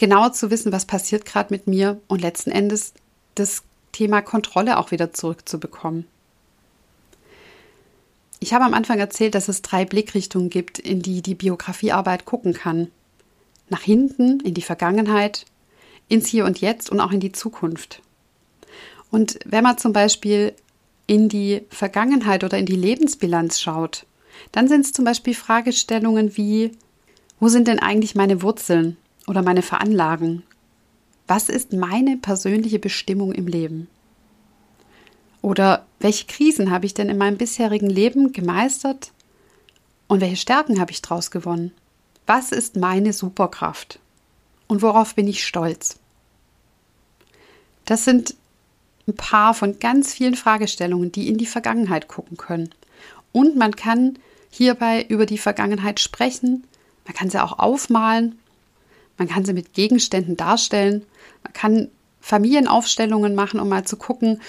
[0.00, 2.94] genauer zu wissen, was passiert gerade mit mir und letzten Endes
[3.34, 6.06] das Thema Kontrolle auch wieder zurückzubekommen.
[8.40, 12.54] Ich habe am Anfang erzählt, dass es drei Blickrichtungen gibt, in die die Biografiearbeit gucken
[12.54, 12.88] kann.
[13.68, 15.44] Nach hinten, in die Vergangenheit,
[16.08, 18.00] ins Hier und Jetzt und auch in die Zukunft.
[19.10, 20.54] Und wenn man zum Beispiel
[21.06, 24.06] in die Vergangenheit oder in die Lebensbilanz schaut,
[24.50, 26.72] dann sind es zum Beispiel Fragestellungen wie,
[27.38, 28.96] wo sind denn eigentlich meine Wurzeln?
[29.26, 30.42] Oder meine Veranlagen?
[31.26, 33.88] Was ist meine persönliche Bestimmung im Leben?
[35.42, 39.12] Oder welche Krisen habe ich denn in meinem bisherigen Leben gemeistert
[40.08, 41.72] und welche Stärken habe ich daraus gewonnen?
[42.26, 44.00] Was ist meine Superkraft?
[44.66, 45.98] Und worauf bin ich stolz?
[47.84, 48.34] Das sind
[49.08, 52.70] ein paar von ganz vielen Fragestellungen, die in die Vergangenheit gucken können.
[53.32, 54.18] Und man kann
[54.50, 56.64] hierbei über die Vergangenheit sprechen,
[57.04, 58.38] man kann sie auch aufmalen
[59.20, 61.04] man kann sie mit Gegenständen darstellen.
[61.44, 61.88] Man kann
[62.22, 64.40] Familienaufstellungen machen, um mal zu gucken,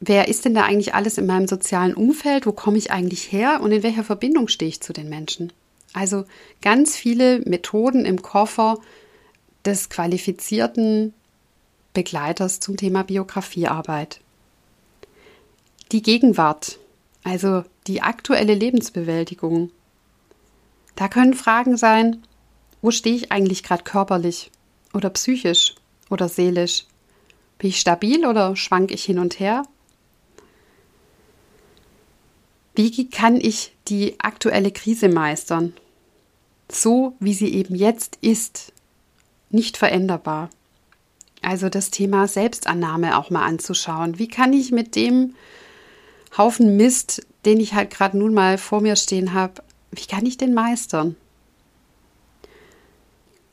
[0.00, 2.44] wer ist denn da eigentlich alles in meinem sozialen Umfeld?
[2.44, 3.60] Wo komme ich eigentlich her?
[3.62, 5.50] Und in welcher Verbindung stehe ich zu den Menschen?
[5.94, 6.26] Also
[6.60, 8.76] ganz viele Methoden im Koffer
[9.64, 11.14] des qualifizierten
[11.94, 14.20] Begleiters zum Thema Biografiearbeit.
[15.90, 16.78] Die Gegenwart,
[17.24, 19.70] also die aktuelle Lebensbewältigung.
[20.96, 22.22] Da können Fragen sein,
[22.82, 24.50] wo stehe ich eigentlich gerade körperlich
[24.92, 25.74] oder psychisch
[26.10, 26.86] oder seelisch?
[27.58, 29.64] Bin ich stabil oder schwank ich hin und her?
[32.74, 35.72] Wie kann ich die aktuelle Krise meistern?
[36.70, 38.72] So wie sie eben jetzt ist,
[39.50, 40.50] nicht veränderbar.
[41.42, 44.18] Also das Thema Selbstannahme auch mal anzuschauen.
[44.18, 45.34] Wie kann ich mit dem
[46.36, 49.54] Haufen Mist, den ich halt gerade nun mal vor mir stehen habe,
[49.90, 51.16] wie kann ich den meistern?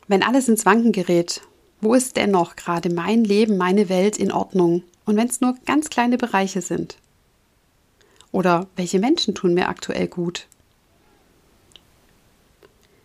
[0.08, 1.42] Wenn alles ins Wanken gerät,
[1.82, 4.84] wo ist dennoch gerade mein Leben, meine Welt in Ordnung?
[5.06, 6.98] Und wenn es nur ganz kleine Bereiche sind?
[8.32, 10.48] Oder welche Menschen tun mir aktuell gut?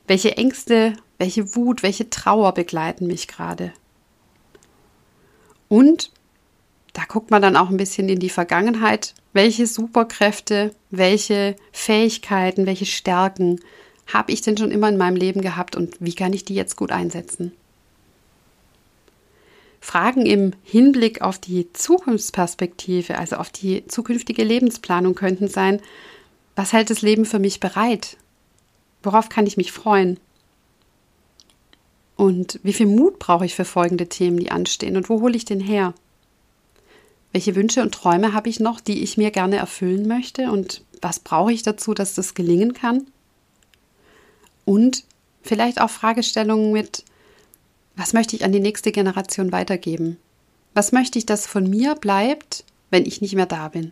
[0.06, 3.72] Welche Ängste, welche Wut, welche Trauer begleiten mich gerade?
[5.68, 6.10] Und
[6.92, 12.86] da guckt man dann auch ein bisschen in die Vergangenheit, welche Superkräfte, welche Fähigkeiten, welche
[12.86, 13.60] Stärken
[14.12, 16.76] habe ich denn schon immer in meinem Leben gehabt und wie kann ich die jetzt
[16.76, 17.52] gut einsetzen?
[19.80, 25.80] Fragen im Hinblick auf die Zukunftsperspektive, also auf die zukünftige Lebensplanung könnten sein,
[26.54, 28.18] was hält das Leben für mich bereit?
[29.02, 30.18] Worauf kann ich mich freuen?
[32.16, 34.98] Und wie viel Mut brauche ich für folgende Themen, die anstehen?
[34.98, 35.94] Und wo hole ich den her?
[37.32, 41.20] Welche Wünsche und Träume habe ich noch, die ich mir gerne erfüllen möchte und was
[41.20, 43.06] brauche ich dazu, dass das gelingen kann?
[44.70, 45.02] Und
[45.42, 47.04] vielleicht auch Fragestellungen mit,
[47.96, 50.16] was möchte ich an die nächste Generation weitergeben?
[50.74, 53.90] Was möchte ich, dass von mir bleibt, wenn ich nicht mehr da bin?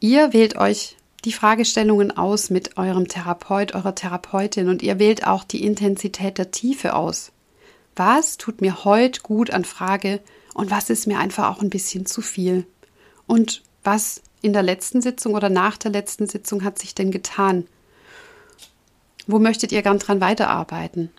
[0.00, 5.44] Ihr wählt euch die Fragestellungen aus mit eurem Therapeut, eurer Therapeutin und ihr wählt auch
[5.44, 7.30] die Intensität der Tiefe aus.
[7.94, 10.18] Was tut mir heute gut an Frage
[10.54, 12.66] und was ist mir einfach auch ein bisschen zu viel?
[13.28, 17.68] Und was in der letzten Sitzung oder nach der letzten Sitzung hat sich denn getan?
[19.26, 21.10] Wo möchtet ihr gern dran weiterarbeiten?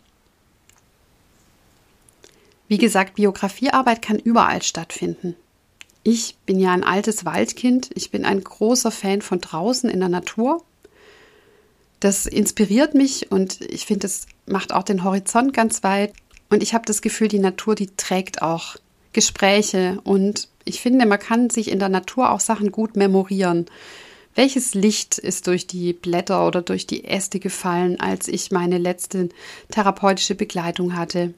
[2.68, 5.36] Wie gesagt, Biografiearbeit kann überall stattfinden.
[6.04, 7.90] Ich bin ja ein altes Waldkind.
[7.94, 10.64] Ich bin ein großer Fan von draußen in der Natur.
[12.00, 16.14] Das inspiriert mich und ich finde, es macht auch den Horizont ganz weit.
[16.50, 18.78] Und ich habe das Gefühl, die Natur, die trägt auch
[19.14, 20.00] Gespräche.
[20.04, 23.66] Und ich finde, man kann sich in der Natur auch Sachen gut memorieren.
[24.38, 29.30] Welches Licht ist durch die Blätter oder durch die Äste gefallen, als ich meine letzte
[29.72, 31.34] therapeutische Begleitung hatte?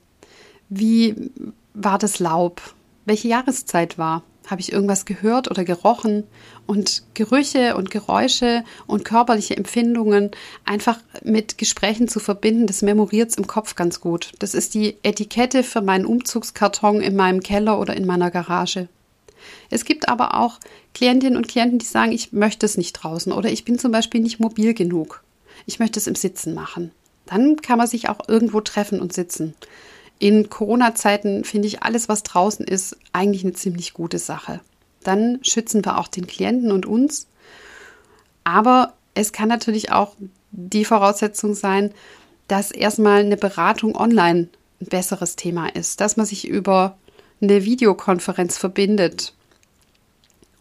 [0.67, 1.31] Wie
[1.73, 2.61] war das Laub?
[3.05, 4.23] Welche Jahreszeit war?
[4.47, 6.25] Habe ich irgendwas gehört oder gerochen?
[6.67, 10.31] Und Gerüche und Geräusche und körperliche Empfindungen
[10.65, 14.33] einfach mit Gesprächen zu verbinden, das memoriert es im Kopf ganz gut.
[14.39, 18.89] Das ist die Etikette für meinen Umzugskarton in meinem Keller oder in meiner Garage.
[19.69, 20.59] Es gibt aber auch
[20.93, 24.21] Klientinnen und Klienten, die sagen, ich möchte es nicht draußen oder ich bin zum Beispiel
[24.21, 25.23] nicht mobil genug.
[25.65, 26.91] Ich möchte es im Sitzen machen.
[27.25, 29.53] Dann kann man sich auch irgendwo treffen und sitzen.
[30.17, 34.61] In Corona-Zeiten finde ich alles, was draußen ist, eigentlich eine ziemlich gute Sache.
[35.03, 37.27] Dann schützen wir auch den Klienten und uns.
[38.43, 40.15] Aber es kann natürlich auch
[40.51, 41.91] die Voraussetzung sein,
[42.47, 44.49] dass erstmal eine Beratung online
[44.81, 46.97] ein besseres Thema ist, dass man sich über
[47.41, 49.33] eine Videokonferenz verbindet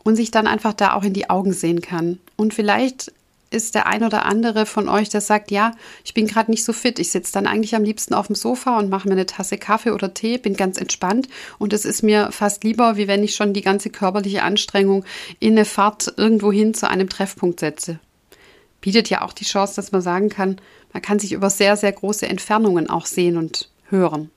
[0.05, 2.19] und sich dann einfach da auch in die Augen sehen kann.
[2.37, 3.12] Und vielleicht
[3.51, 5.73] ist der ein oder andere von euch, der sagt, ja,
[6.05, 6.99] ich bin gerade nicht so fit.
[6.99, 9.91] Ich sitze dann eigentlich am liebsten auf dem Sofa und mache mir eine Tasse Kaffee
[9.91, 13.55] oder Tee, bin ganz entspannt und es ist mir fast lieber, wie wenn ich schon
[13.55, 15.05] die ganze körperliche Anstrengung
[15.41, 17.99] in eine Fahrt irgendwo hin zu einem Treffpunkt setze.
[18.81, 20.61] Bietet ja auch die Chance, dass man sagen kann,
[20.93, 24.31] man kann sich über sehr, sehr große Entfernungen auch sehen und hören.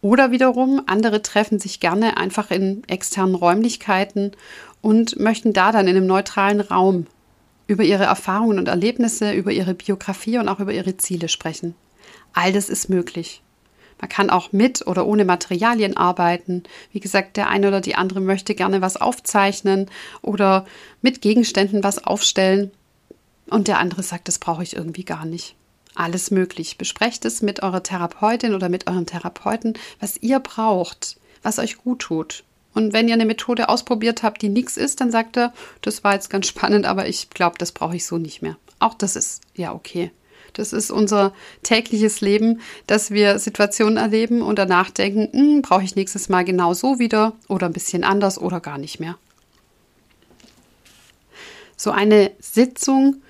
[0.00, 4.32] Oder wiederum, andere treffen sich gerne einfach in externen Räumlichkeiten
[4.80, 7.06] und möchten da dann in einem neutralen Raum
[7.66, 11.74] über ihre Erfahrungen und Erlebnisse, über ihre Biografie und auch über ihre Ziele sprechen.
[12.32, 13.42] All das ist möglich.
[14.00, 16.64] Man kann auch mit oder ohne Materialien arbeiten.
[16.92, 20.66] Wie gesagt, der eine oder die andere möchte gerne was aufzeichnen oder
[21.00, 22.70] mit Gegenständen was aufstellen.
[23.48, 25.56] Und der andere sagt, das brauche ich irgendwie gar nicht.
[25.96, 26.76] Alles möglich.
[26.76, 32.00] Besprecht es mit eurer Therapeutin oder mit eurem Therapeuten, was ihr braucht, was euch gut
[32.00, 32.44] tut.
[32.74, 36.12] Und wenn ihr eine Methode ausprobiert habt, die nichts ist, dann sagt er, das war
[36.12, 38.58] jetzt ganz spannend, aber ich glaube, das brauche ich so nicht mehr.
[38.78, 40.10] Auch das ist ja okay.
[40.52, 41.32] Das ist unser
[41.62, 46.74] tägliches Leben, dass wir Situationen erleben und danach denken, hm, brauche ich nächstes Mal genau
[46.74, 49.16] so wieder oder ein bisschen anders oder gar nicht mehr.
[51.78, 53.22] So eine Sitzung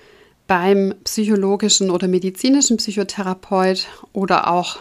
[0.47, 4.79] beim psychologischen oder medizinischen Psychotherapeut oder auch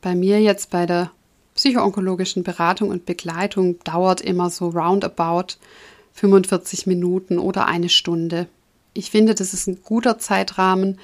[0.00, 1.10] bei mir jetzt bei der
[1.54, 5.56] psychoonkologischen Beratung und Begleitung dauert immer so roundabout
[6.12, 8.46] 45 Minuten oder eine Stunde.
[8.94, 10.98] Ich finde, das ist ein guter Zeitrahmen,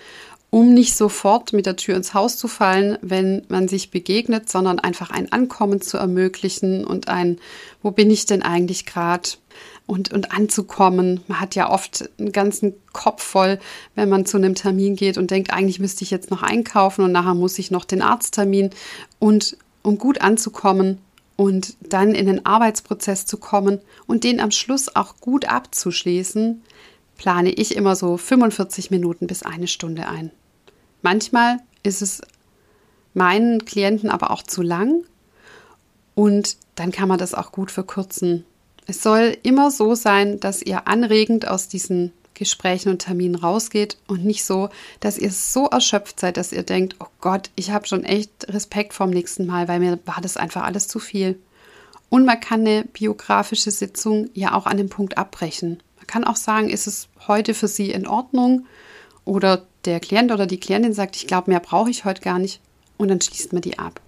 [0.50, 4.78] um nicht sofort mit der Tür ins Haus zu fallen, wenn man sich begegnet, sondern
[4.78, 7.40] einfach ein Ankommen zu ermöglichen und ein,
[7.82, 9.30] wo bin ich denn eigentlich gerade?
[9.86, 11.20] Und, und anzukommen.
[11.28, 13.58] Man hat ja oft einen ganzen Kopf voll,
[13.94, 17.12] wenn man zu einem Termin geht und denkt, eigentlich müsste ich jetzt noch einkaufen und
[17.12, 18.70] nachher muss ich noch den Arzttermin.
[19.18, 20.98] Und um gut anzukommen
[21.36, 26.62] und dann in den Arbeitsprozess zu kommen und den am Schluss auch gut abzuschließen,
[27.16, 30.30] plane ich immer so 45 Minuten bis eine Stunde ein.
[31.02, 32.22] Manchmal ist es
[33.12, 35.04] meinen Klienten aber auch zu lang
[36.14, 38.44] und dann kann man das auch gut verkürzen.
[38.86, 44.24] Es soll immer so sein, dass ihr anregend aus diesen Gesprächen und Terminen rausgeht und
[44.24, 44.68] nicht so,
[45.00, 48.92] dass ihr so erschöpft seid, dass ihr denkt, oh Gott, ich habe schon echt Respekt
[48.92, 51.38] vorm nächsten Mal, weil mir war das einfach alles zu viel.
[52.10, 55.82] Und man kann eine biografische Sitzung ja auch an dem Punkt abbrechen.
[55.96, 58.66] Man kann auch sagen, ist es heute für Sie in Ordnung?
[59.24, 62.60] Oder der Klient oder die Klientin sagt, ich glaube, mehr brauche ich heute gar nicht.
[62.98, 64.00] Und dann schließt man die ab.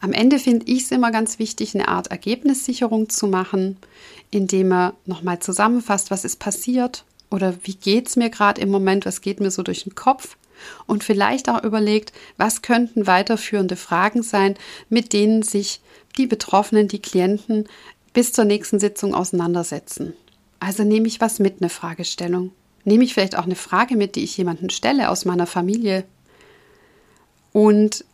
[0.00, 3.76] Am Ende finde ich es immer ganz wichtig, eine Art Ergebnissicherung zu machen,
[4.30, 9.06] indem man nochmal zusammenfasst, was ist passiert, oder wie geht es mir gerade im Moment,
[9.06, 10.36] was geht mir so durch den Kopf
[10.86, 14.54] und vielleicht auch überlegt, was könnten weiterführende Fragen sein,
[14.88, 15.80] mit denen sich
[16.16, 17.68] die Betroffenen, die Klienten
[18.12, 20.14] bis zur nächsten Sitzung auseinandersetzen.
[20.60, 22.52] Also nehme ich was mit, eine Fragestellung.
[22.84, 26.04] Nehme ich vielleicht auch eine Frage mit, die ich jemanden stelle aus meiner Familie.
[27.52, 28.04] Und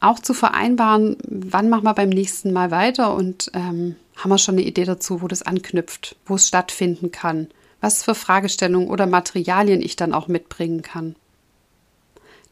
[0.00, 4.56] auch zu vereinbaren, wann machen wir beim nächsten Mal weiter und ähm, haben wir schon
[4.56, 7.48] eine Idee dazu, wo das anknüpft, wo es stattfinden kann,
[7.80, 11.16] was für Fragestellungen oder Materialien ich dann auch mitbringen kann.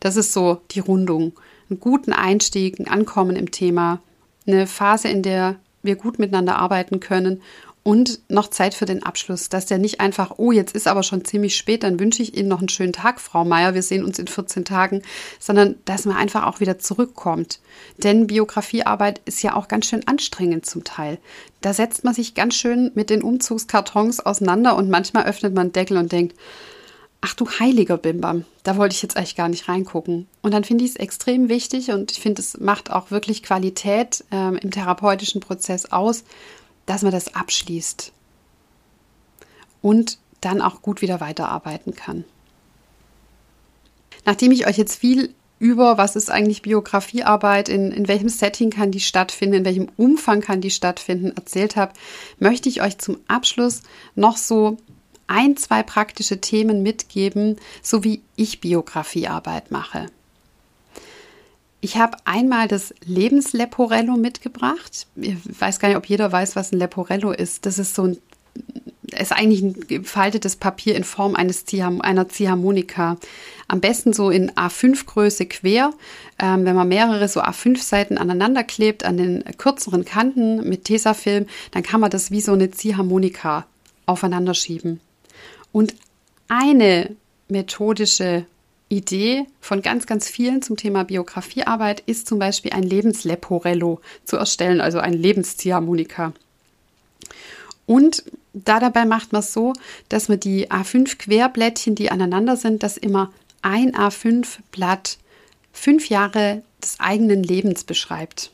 [0.01, 1.32] Das ist so die Rundung.
[1.70, 4.01] Einen guten Einstieg, ein Ankommen im Thema,
[4.47, 7.40] eine Phase, in der wir gut miteinander arbeiten können
[7.85, 11.24] und noch Zeit für den Abschluss, dass der nicht einfach, oh, jetzt ist aber schon
[11.26, 14.18] ziemlich spät, dann wünsche ich Ihnen noch einen schönen Tag, Frau Meier, wir sehen uns
[14.18, 15.03] in 14 Tagen,
[15.39, 17.61] sondern dass man einfach auch wieder zurückkommt.
[17.99, 21.18] Denn Biografiearbeit ist ja auch ganz schön anstrengend zum Teil.
[21.61, 25.99] Da setzt man sich ganz schön mit den Umzugskartons auseinander und manchmal öffnet man Deckel
[25.99, 26.35] und denkt,
[27.20, 30.26] ach du heiliger Bimbam, da wollte ich jetzt eigentlich gar nicht reingucken.
[30.41, 34.24] Und dann finde ich es extrem wichtig und ich finde, es macht auch wirklich Qualität
[34.30, 36.24] ähm, im therapeutischen Prozess aus,
[36.87, 38.12] dass man das abschließt
[39.82, 42.24] und dann auch gut wieder weiterarbeiten kann.
[44.24, 48.91] Nachdem ich euch jetzt viel über, was ist eigentlich Biografiearbeit, in, in welchem Setting kann
[48.91, 51.93] die stattfinden, in welchem Umfang kann die stattfinden, erzählt habe,
[52.39, 53.82] möchte ich euch zum Abschluss
[54.14, 54.78] noch so
[55.26, 60.07] ein, zwei praktische Themen mitgeben, so wie ich Biografiearbeit mache.
[61.85, 65.07] Ich habe einmal das Lebensleporello mitgebracht.
[65.16, 67.66] Ich weiß gar nicht, ob jeder weiß, was ein Leporello ist.
[67.66, 68.18] Das ist so ein
[69.12, 71.66] ist eigentlich ein gefaltetes Papier in Form eines
[72.01, 73.18] einer Ziehharmonika.
[73.68, 75.93] Am besten so in A5-Größe quer.
[76.39, 81.82] Ähm, wenn man mehrere so A5-Seiten aneinander klebt, an den kürzeren Kanten mit Tesafilm, dann
[81.82, 83.66] kann man das wie so eine Ziehharmonika
[84.07, 85.01] aufeinander schieben.
[85.70, 85.95] Und
[86.49, 87.14] eine
[87.49, 88.47] methodische
[88.95, 94.80] Idee von ganz, ganz vielen zum Thema Biografiearbeit ist zum Beispiel ein Lebensleporello zu erstellen,
[94.80, 96.32] also ein Lebensziehharmonika.
[97.86, 98.24] Und
[98.55, 99.72] da dabei macht man es so,
[100.09, 103.32] dass man die A5 Querblättchen, die aneinander sind, dass immer
[103.62, 105.18] ein A5 Blatt
[105.72, 108.53] fünf Jahre des eigenen Lebens beschreibt.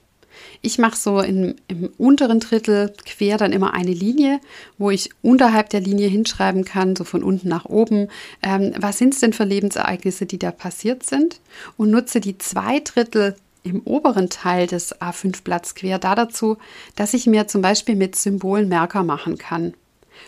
[0.63, 4.41] Ich mache so im, im unteren Drittel quer dann immer eine Linie,
[4.79, 8.09] wo ich unterhalb der Linie hinschreiben kann, so von unten nach oben,
[8.43, 11.41] ähm, was sind es denn für Lebensereignisse, die da passiert sind
[11.77, 16.57] und nutze die zwei Drittel im oberen Teil des A5-Blatts quer da dazu,
[16.97, 19.75] dass ich mir zum Beispiel mit Symbolen Merker machen kann.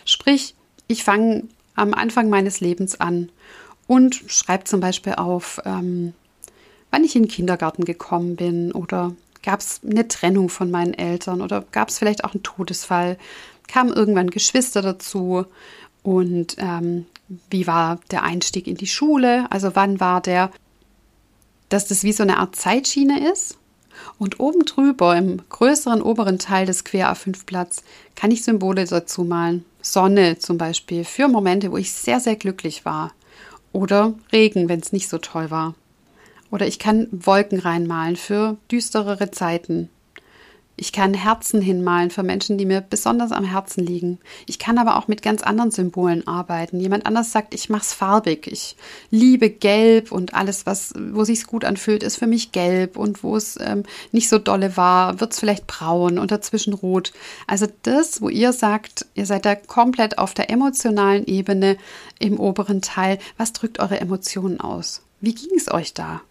[0.05, 0.55] Sprich,
[0.87, 1.45] ich fange
[1.75, 3.31] am Anfang meines Lebens an
[3.87, 6.13] und schreibe zum Beispiel auf, ähm,
[6.91, 11.41] wann ich in den Kindergarten gekommen bin oder Gab es eine Trennung von meinen Eltern
[11.41, 13.19] oder gab es vielleicht auch einen Todesfall?
[13.69, 15.47] Kamen irgendwann Geschwister dazu?
[16.03, 17.07] Und ähm,
[17.51, 19.47] wie war der Einstieg in die Schule?
[19.51, 20.51] Also wann war der,
[21.69, 23.59] dass das wie so eine Art Zeitschiene ist?
[24.19, 27.83] Und oben drüber, im größeren oberen Teil des Quer A5-Blatts,
[28.17, 29.65] kann ich Symbole dazu malen.
[29.81, 33.13] Sonne zum Beispiel für Momente, wo ich sehr, sehr glücklich war.
[33.73, 35.75] Oder Regen, wenn es nicht so toll war.
[36.53, 39.89] Oder ich kann Wolken reinmalen für düsterere Zeiten.
[40.77, 44.19] Ich kann Herzen hinmalen für Menschen, die mir besonders am Herzen liegen.
[44.47, 46.81] Ich kann aber auch mit ganz anderen Symbolen arbeiten.
[46.81, 48.47] Jemand anders sagt, ich mache es farbig.
[48.47, 48.77] Ich
[49.11, 53.37] liebe Gelb und alles, was, wo sich's gut anfühlt, ist für mich Gelb und wo
[53.37, 57.13] es ähm, nicht so dolle war, wird es vielleicht braun und dazwischen rot.
[57.47, 61.77] Also das, wo ihr sagt, ihr seid da komplett auf der emotionalen Ebene
[62.19, 63.19] im oberen Teil.
[63.39, 65.03] Was drückt eure Emotionen aus?
[65.21, 66.23] Wie ging es euch da?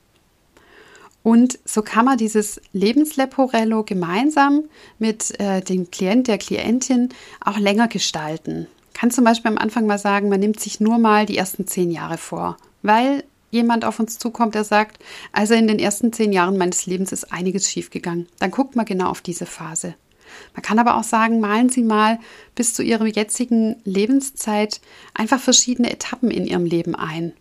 [1.23, 4.63] Und so kann man dieses Lebensleporello gemeinsam
[4.97, 7.09] mit äh, dem Klient, der Klientin
[7.43, 8.67] auch länger gestalten.
[8.93, 11.91] Kann zum Beispiel am Anfang mal sagen, man nimmt sich nur mal die ersten zehn
[11.91, 16.57] Jahre vor, weil jemand auf uns zukommt, der sagt, also in den ersten zehn Jahren
[16.57, 18.27] meines Lebens ist einiges schiefgegangen.
[18.39, 19.95] Dann guckt man genau auf diese Phase.
[20.53, 22.19] Man kann aber auch sagen, malen Sie mal
[22.55, 24.79] bis zu Ihrer jetzigen Lebenszeit
[25.13, 27.33] einfach verschiedene Etappen in Ihrem Leben ein.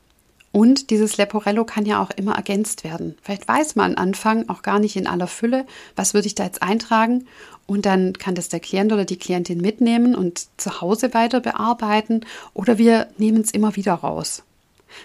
[0.52, 3.16] Und dieses Leporello kann ja auch immer ergänzt werden.
[3.22, 6.44] Vielleicht weiß man am Anfang auch gar nicht in aller Fülle, was würde ich da
[6.44, 7.26] jetzt eintragen.
[7.66, 12.22] Und dann kann das der Klient oder die Klientin mitnehmen und zu Hause weiter bearbeiten.
[12.52, 14.42] Oder wir nehmen es immer wieder raus.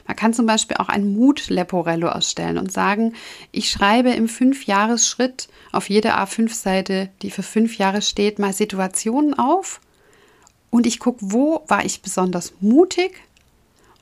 [0.08, 3.14] Man kann zum Beispiel auch ein Mut-Leporello erstellen und sagen,
[3.52, 9.80] ich schreibe im Fünf-Jahres-Schritt auf jede A5-Seite, die für fünf Jahre steht, mal Situationen auf
[10.76, 13.14] und ich gucke, wo war ich besonders mutig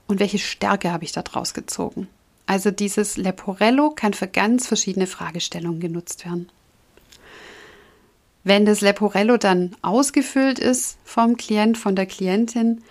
[0.08, 2.08] und welche Stärke habe ich daraus gezogen.
[2.46, 6.50] Also dieses Leporello kann für ganz verschiedene Fragestellungen genutzt werden.
[8.44, 12.84] Wenn das Leporello dann ausgefüllt ist vom Klient, von der Klientin,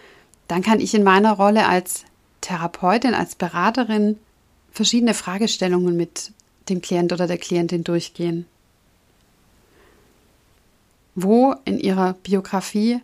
[0.49, 2.05] dann kann ich in meiner Rolle als
[2.41, 4.19] Therapeutin, als Beraterin
[4.71, 6.33] verschiedene Fragestellungen mit
[6.71, 8.47] dem Klient oder der Klientin durchgehen.
[11.15, 13.01] Wo in ihrer Biografie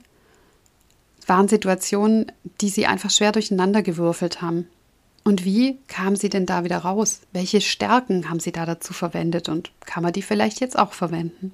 [1.28, 4.66] waren Situationen, die sie einfach schwer durcheinander gewürfelt haben?
[5.24, 7.20] Und wie kamen sie denn da wieder raus?
[7.32, 11.52] Welche Stärken haben sie da dazu verwendet und kann man die vielleicht jetzt auch verwenden?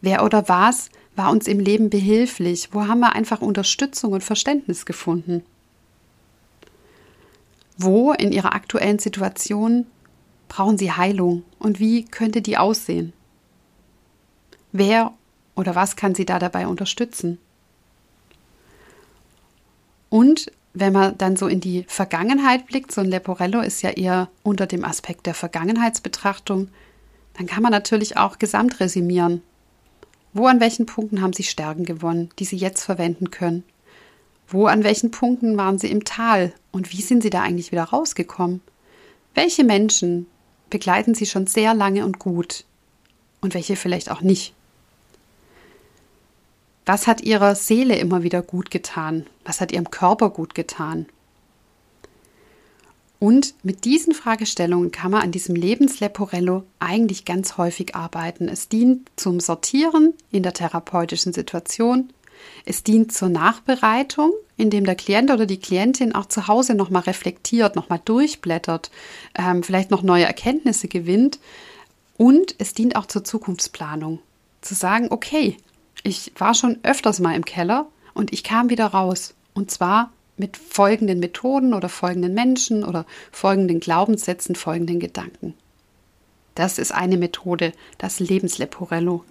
[0.00, 2.70] Wer oder was war uns im Leben behilflich?
[2.72, 5.42] Wo haben wir einfach Unterstützung und Verständnis gefunden?
[7.76, 9.86] Wo in ihrer aktuellen Situation
[10.48, 13.12] brauchen sie Heilung und wie könnte die aussehen?
[14.72, 15.12] Wer
[15.54, 17.38] oder was kann sie da dabei unterstützen?
[20.16, 24.30] Und wenn man dann so in die Vergangenheit blickt, so ein Leporello ist ja eher
[24.42, 26.68] unter dem Aspekt der Vergangenheitsbetrachtung,
[27.34, 29.42] dann kann man natürlich auch gesamt resümieren.
[30.32, 33.62] Wo an welchen Punkten haben Sie Stärken gewonnen, die Sie jetzt verwenden können?
[34.48, 37.84] Wo an welchen Punkten waren Sie im Tal und wie sind Sie da eigentlich wieder
[37.84, 38.62] rausgekommen?
[39.34, 40.28] Welche Menschen
[40.70, 42.64] begleiten Sie schon sehr lange und gut
[43.42, 44.54] und welche vielleicht auch nicht?
[46.86, 49.26] Was hat ihrer Seele immer wieder gut getan?
[49.44, 51.06] Was hat ihrem Körper gut getan?
[53.18, 58.48] Und mit diesen Fragestellungen kann man an diesem Lebensleporello eigentlich ganz häufig arbeiten.
[58.48, 62.10] Es dient zum Sortieren in der therapeutischen Situation.
[62.64, 67.74] Es dient zur Nachbereitung, indem der Klient oder die Klientin auch zu Hause nochmal reflektiert,
[67.74, 68.92] nochmal durchblättert,
[69.34, 71.40] ähm, vielleicht noch neue Erkenntnisse gewinnt.
[72.16, 74.20] Und es dient auch zur Zukunftsplanung.
[74.60, 75.56] Zu sagen, okay,
[76.06, 79.34] ich war schon öfters mal im Keller und ich kam wieder raus.
[79.54, 85.54] Und zwar mit folgenden Methoden oder folgenden Menschen oder folgenden Glaubenssätzen, folgenden Gedanken.
[86.54, 89.24] Das ist eine Methode, das Lebensleporello.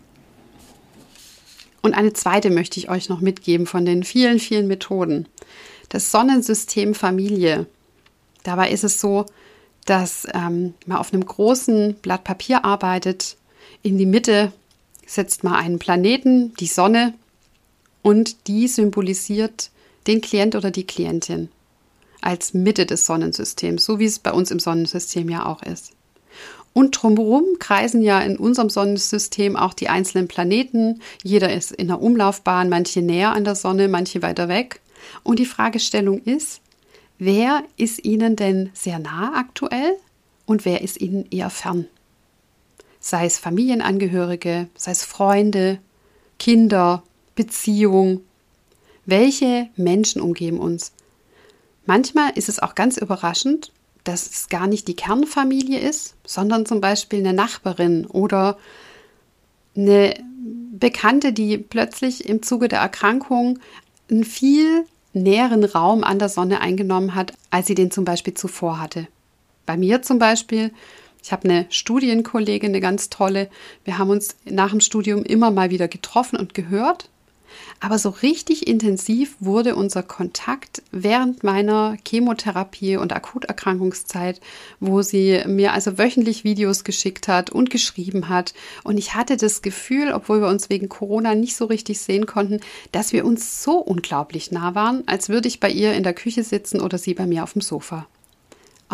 [1.81, 5.27] Und eine zweite möchte ich euch noch mitgeben von den vielen, vielen Methoden.
[5.89, 7.67] Das Sonnensystem Familie.
[8.43, 9.25] Dabei ist es so,
[9.85, 13.37] dass ähm, man auf einem großen Blatt Papier arbeitet.
[13.83, 14.51] In die Mitte
[15.05, 17.13] setzt mal einen Planeten, die Sonne,
[18.01, 19.71] und die symbolisiert
[20.05, 21.49] den Klient oder die Klientin
[22.21, 25.93] als Mitte des Sonnensystems, so wie es bei uns im Sonnensystem ja auch ist.
[26.73, 31.01] Und drumherum kreisen ja in unserem Sonnensystem auch die einzelnen Planeten.
[31.23, 34.81] Jeder ist in der Umlaufbahn, manche näher an der Sonne, manche weiter weg.
[35.23, 36.61] Und die Fragestellung ist,
[37.17, 39.95] wer ist Ihnen denn sehr nah aktuell
[40.45, 41.87] und wer ist Ihnen eher fern?
[43.05, 45.77] Sei es Familienangehörige, sei es Freunde,
[46.39, 47.03] Kinder,
[47.35, 48.21] Beziehung.
[49.05, 50.91] Welche Menschen umgeben uns?
[51.85, 53.71] Manchmal ist es auch ganz überraschend,
[54.05, 58.57] dass es gar nicht die Kernfamilie ist, sondern zum Beispiel eine Nachbarin oder
[59.77, 60.15] eine
[60.71, 63.59] Bekannte, die plötzlich im Zuge der Erkrankung
[64.09, 64.83] einen viel
[65.13, 69.07] näheren Raum an der Sonne eingenommen hat, als sie den zum Beispiel zuvor hatte.
[69.67, 70.71] Bei mir zum Beispiel
[71.25, 73.49] ich habe eine Studienkollegin, eine ganz tolle.
[73.83, 77.09] Wir haben uns nach dem Studium immer mal wieder getroffen und gehört.
[77.79, 84.39] Aber so richtig intensiv wurde unser Kontakt während meiner Chemotherapie und Akuterkrankungszeit,
[84.79, 88.53] wo sie mir also wöchentlich Videos geschickt hat und geschrieben hat.
[88.83, 92.59] Und ich hatte das Gefühl, obwohl wir uns wegen Corona nicht so richtig sehen konnten,
[92.91, 96.43] dass wir uns so unglaublich nah waren, als würde ich bei ihr in der Küche
[96.43, 98.05] sitzen oder sie bei mir auf dem Sofa.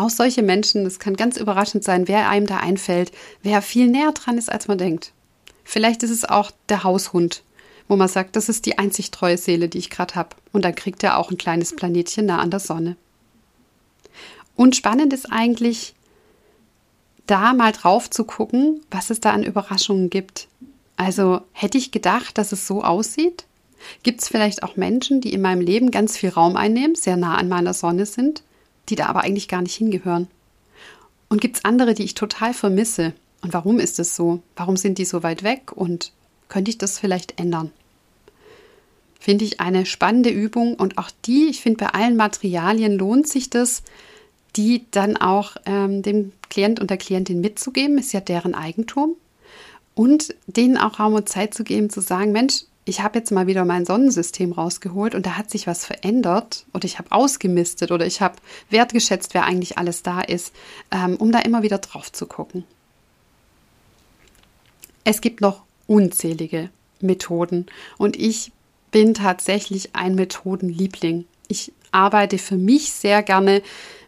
[0.02, 3.12] Auch solche Menschen, es kann ganz überraschend sein, wer einem da einfällt,
[3.44, 5.12] wer viel näher dran ist, als man denkt.
[5.62, 7.44] Vielleicht ist es auch der Haushund,
[7.86, 10.30] wo man sagt, das ist die einzig treue Seele, die ich gerade habe.
[10.50, 12.96] Und dann kriegt er auch ein kleines Planetchen nah an der Sonne.
[14.56, 15.94] Und spannend ist eigentlich,
[17.28, 20.48] da mal drauf zu gucken, was es da an Überraschungen gibt.
[20.96, 23.44] Also hätte ich gedacht, dass es so aussieht?
[24.02, 27.36] Gibt es vielleicht auch Menschen, die in meinem Leben ganz viel Raum einnehmen, sehr nah
[27.36, 28.42] an meiner Sonne sind?
[28.92, 30.28] Die da aber eigentlich gar nicht hingehören?
[31.30, 33.14] Und gibt es andere, die ich total vermisse?
[33.40, 34.42] Und warum ist es so?
[34.54, 35.72] Warum sind die so weit weg?
[35.74, 36.12] Und
[36.50, 37.72] könnte ich das vielleicht ändern?
[39.18, 43.48] Finde ich eine spannende Übung und auch die, ich finde, bei allen Materialien lohnt sich
[43.48, 43.82] das,
[44.56, 49.16] die dann auch ähm, dem Klient und der Klientin mitzugeben, ist ja deren Eigentum.
[49.94, 53.46] Und denen auch Raum und Zeit zu geben, zu sagen, Mensch, ich habe jetzt mal
[53.46, 58.06] wieder mein Sonnensystem rausgeholt und da hat sich was verändert oder ich habe ausgemistet oder
[58.06, 58.36] ich habe
[58.70, 60.52] wertgeschätzt, wer eigentlich alles da ist,
[60.90, 62.64] ähm, um da immer wieder drauf zu gucken.
[65.04, 66.70] Es gibt noch unzählige
[67.00, 67.66] Methoden
[67.98, 68.52] und ich
[68.90, 71.24] bin tatsächlich ein Methodenliebling.
[71.48, 73.62] Ich arbeite für mich sehr gerne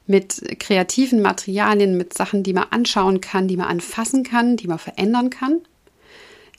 [0.06, 4.78] mit kreativen Materialien, mit Sachen, die man anschauen kann, die man anfassen kann, die man
[4.78, 5.60] verändern kann.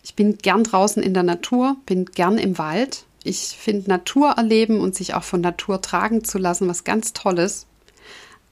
[0.05, 3.05] Ich bin gern draußen in der Natur, bin gern im Wald.
[3.23, 7.65] Ich finde Natur erleben und sich auch von Natur tragen zu lassen was ganz Tolles.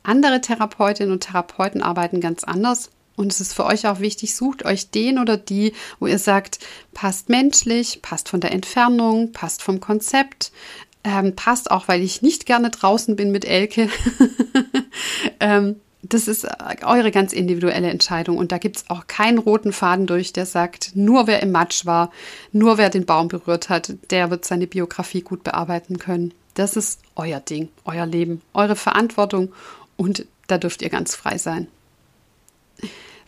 [0.02, 2.90] Andere Therapeutinnen und Therapeuten arbeiten ganz anders.
[3.16, 6.58] Und es ist für euch auch wichtig, sucht euch den oder die, wo ihr sagt,
[6.96, 10.52] passt menschlich, passt von der Entfernung, passt vom Konzept,
[11.04, 13.90] ähm, passt auch, weil ich nicht gerne draußen bin mit Elke.
[15.40, 16.46] ähm, das ist
[16.84, 20.96] eure ganz individuelle Entscheidung und da gibt es auch keinen roten Faden durch, der sagt,
[20.96, 22.12] nur wer im Matsch war,
[22.52, 26.34] nur wer den Baum berührt hat, der wird seine Biografie gut bearbeiten können.
[26.56, 29.54] Das ist euer Ding, euer Leben, eure Verantwortung
[29.96, 31.68] und da dürft ihr ganz frei sein.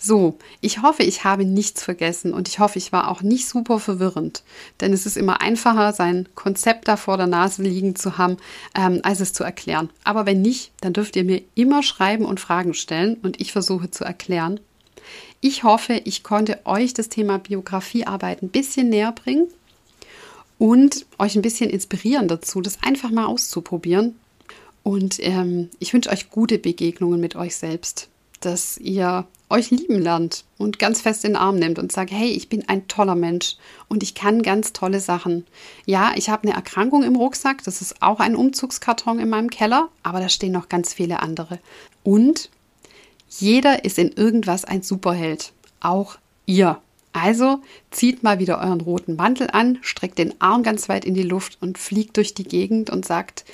[0.07, 3.79] So, ich hoffe, ich habe nichts vergessen und ich hoffe, ich war auch nicht super
[3.79, 4.43] verwirrend,
[4.79, 8.37] denn es ist immer einfacher, sein Konzept da vor der Nase liegen zu haben,
[8.75, 9.89] ähm, als es zu erklären.
[10.03, 13.89] Aber wenn nicht, dann dürft ihr mir immer schreiben und Fragen stellen und ich versuche
[13.89, 14.59] zu erklären.
[15.41, 19.47] Ich hoffe, ich konnte euch das Thema Biografiearbeit ein bisschen näher bringen
[20.59, 24.13] und euch ein bisschen inspirieren dazu, das einfach mal auszuprobieren.
[24.83, 28.07] Und ähm, ich wünsche euch gute Begegnungen mit euch selbst,
[28.45, 32.29] dass ihr euch lieben lernt und ganz fest in den Arm nimmt und sagt, hey,
[32.29, 35.45] ich bin ein toller Mensch und ich kann ganz tolle Sachen.
[35.85, 39.89] Ja, ich habe eine Erkrankung im Rucksack, das ist auch ein Umzugskarton in meinem Keller,
[40.03, 41.59] aber da stehen noch ganz viele andere.
[42.03, 42.49] Und
[43.29, 46.79] jeder ist in irgendwas ein Superheld, auch ihr.
[47.13, 51.23] Also zieht mal wieder euren roten Mantel an, streckt den Arm ganz weit in die
[51.23, 53.45] Luft und fliegt durch die Gegend und sagt,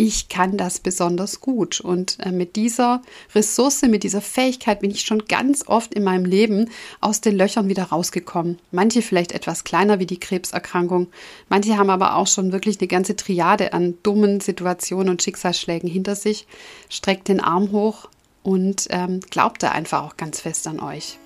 [0.00, 1.78] ich kann das besonders gut.
[1.78, 3.02] Und äh, mit dieser
[3.34, 6.70] Ressource, mit dieser Fähigkeit bin ich schon ganz oft in meinem Leben
[7.02, 8.58] aus den Löchern wieder rausgekommen.
[8.70, 11.08] Manche vielleicht etwas kleiner wie die Krebserkrankung.
[11.50, 16.16] Manche haben aber auch schon wirklich eine ganze Triade an dummen Situationen und Schicksalsschlägen hinter
[16.16, 16.46] sich.
[16.88, 18.08] Streckt den Arm hoch
[18.42, 21.18] und ähm, glaubt da einfach auch ganz fest an euch.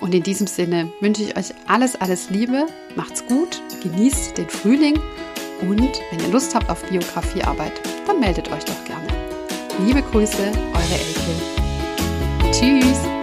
[0.00, 2.64] Und in diesem Sinne wünsche ich euch alles, alles Liebe,
[2.96, 4.98] macht's gut, genießt den Frühling
[5.60, 7.72] und wenn ihr Lust habt auf Biografiearbeit,
[8.06, 9.06] dann meldet euch doch gerne.
[9.86, 12.52] Liebe Grüße, eure Elke.
[12.52, 13.17] Tschüss!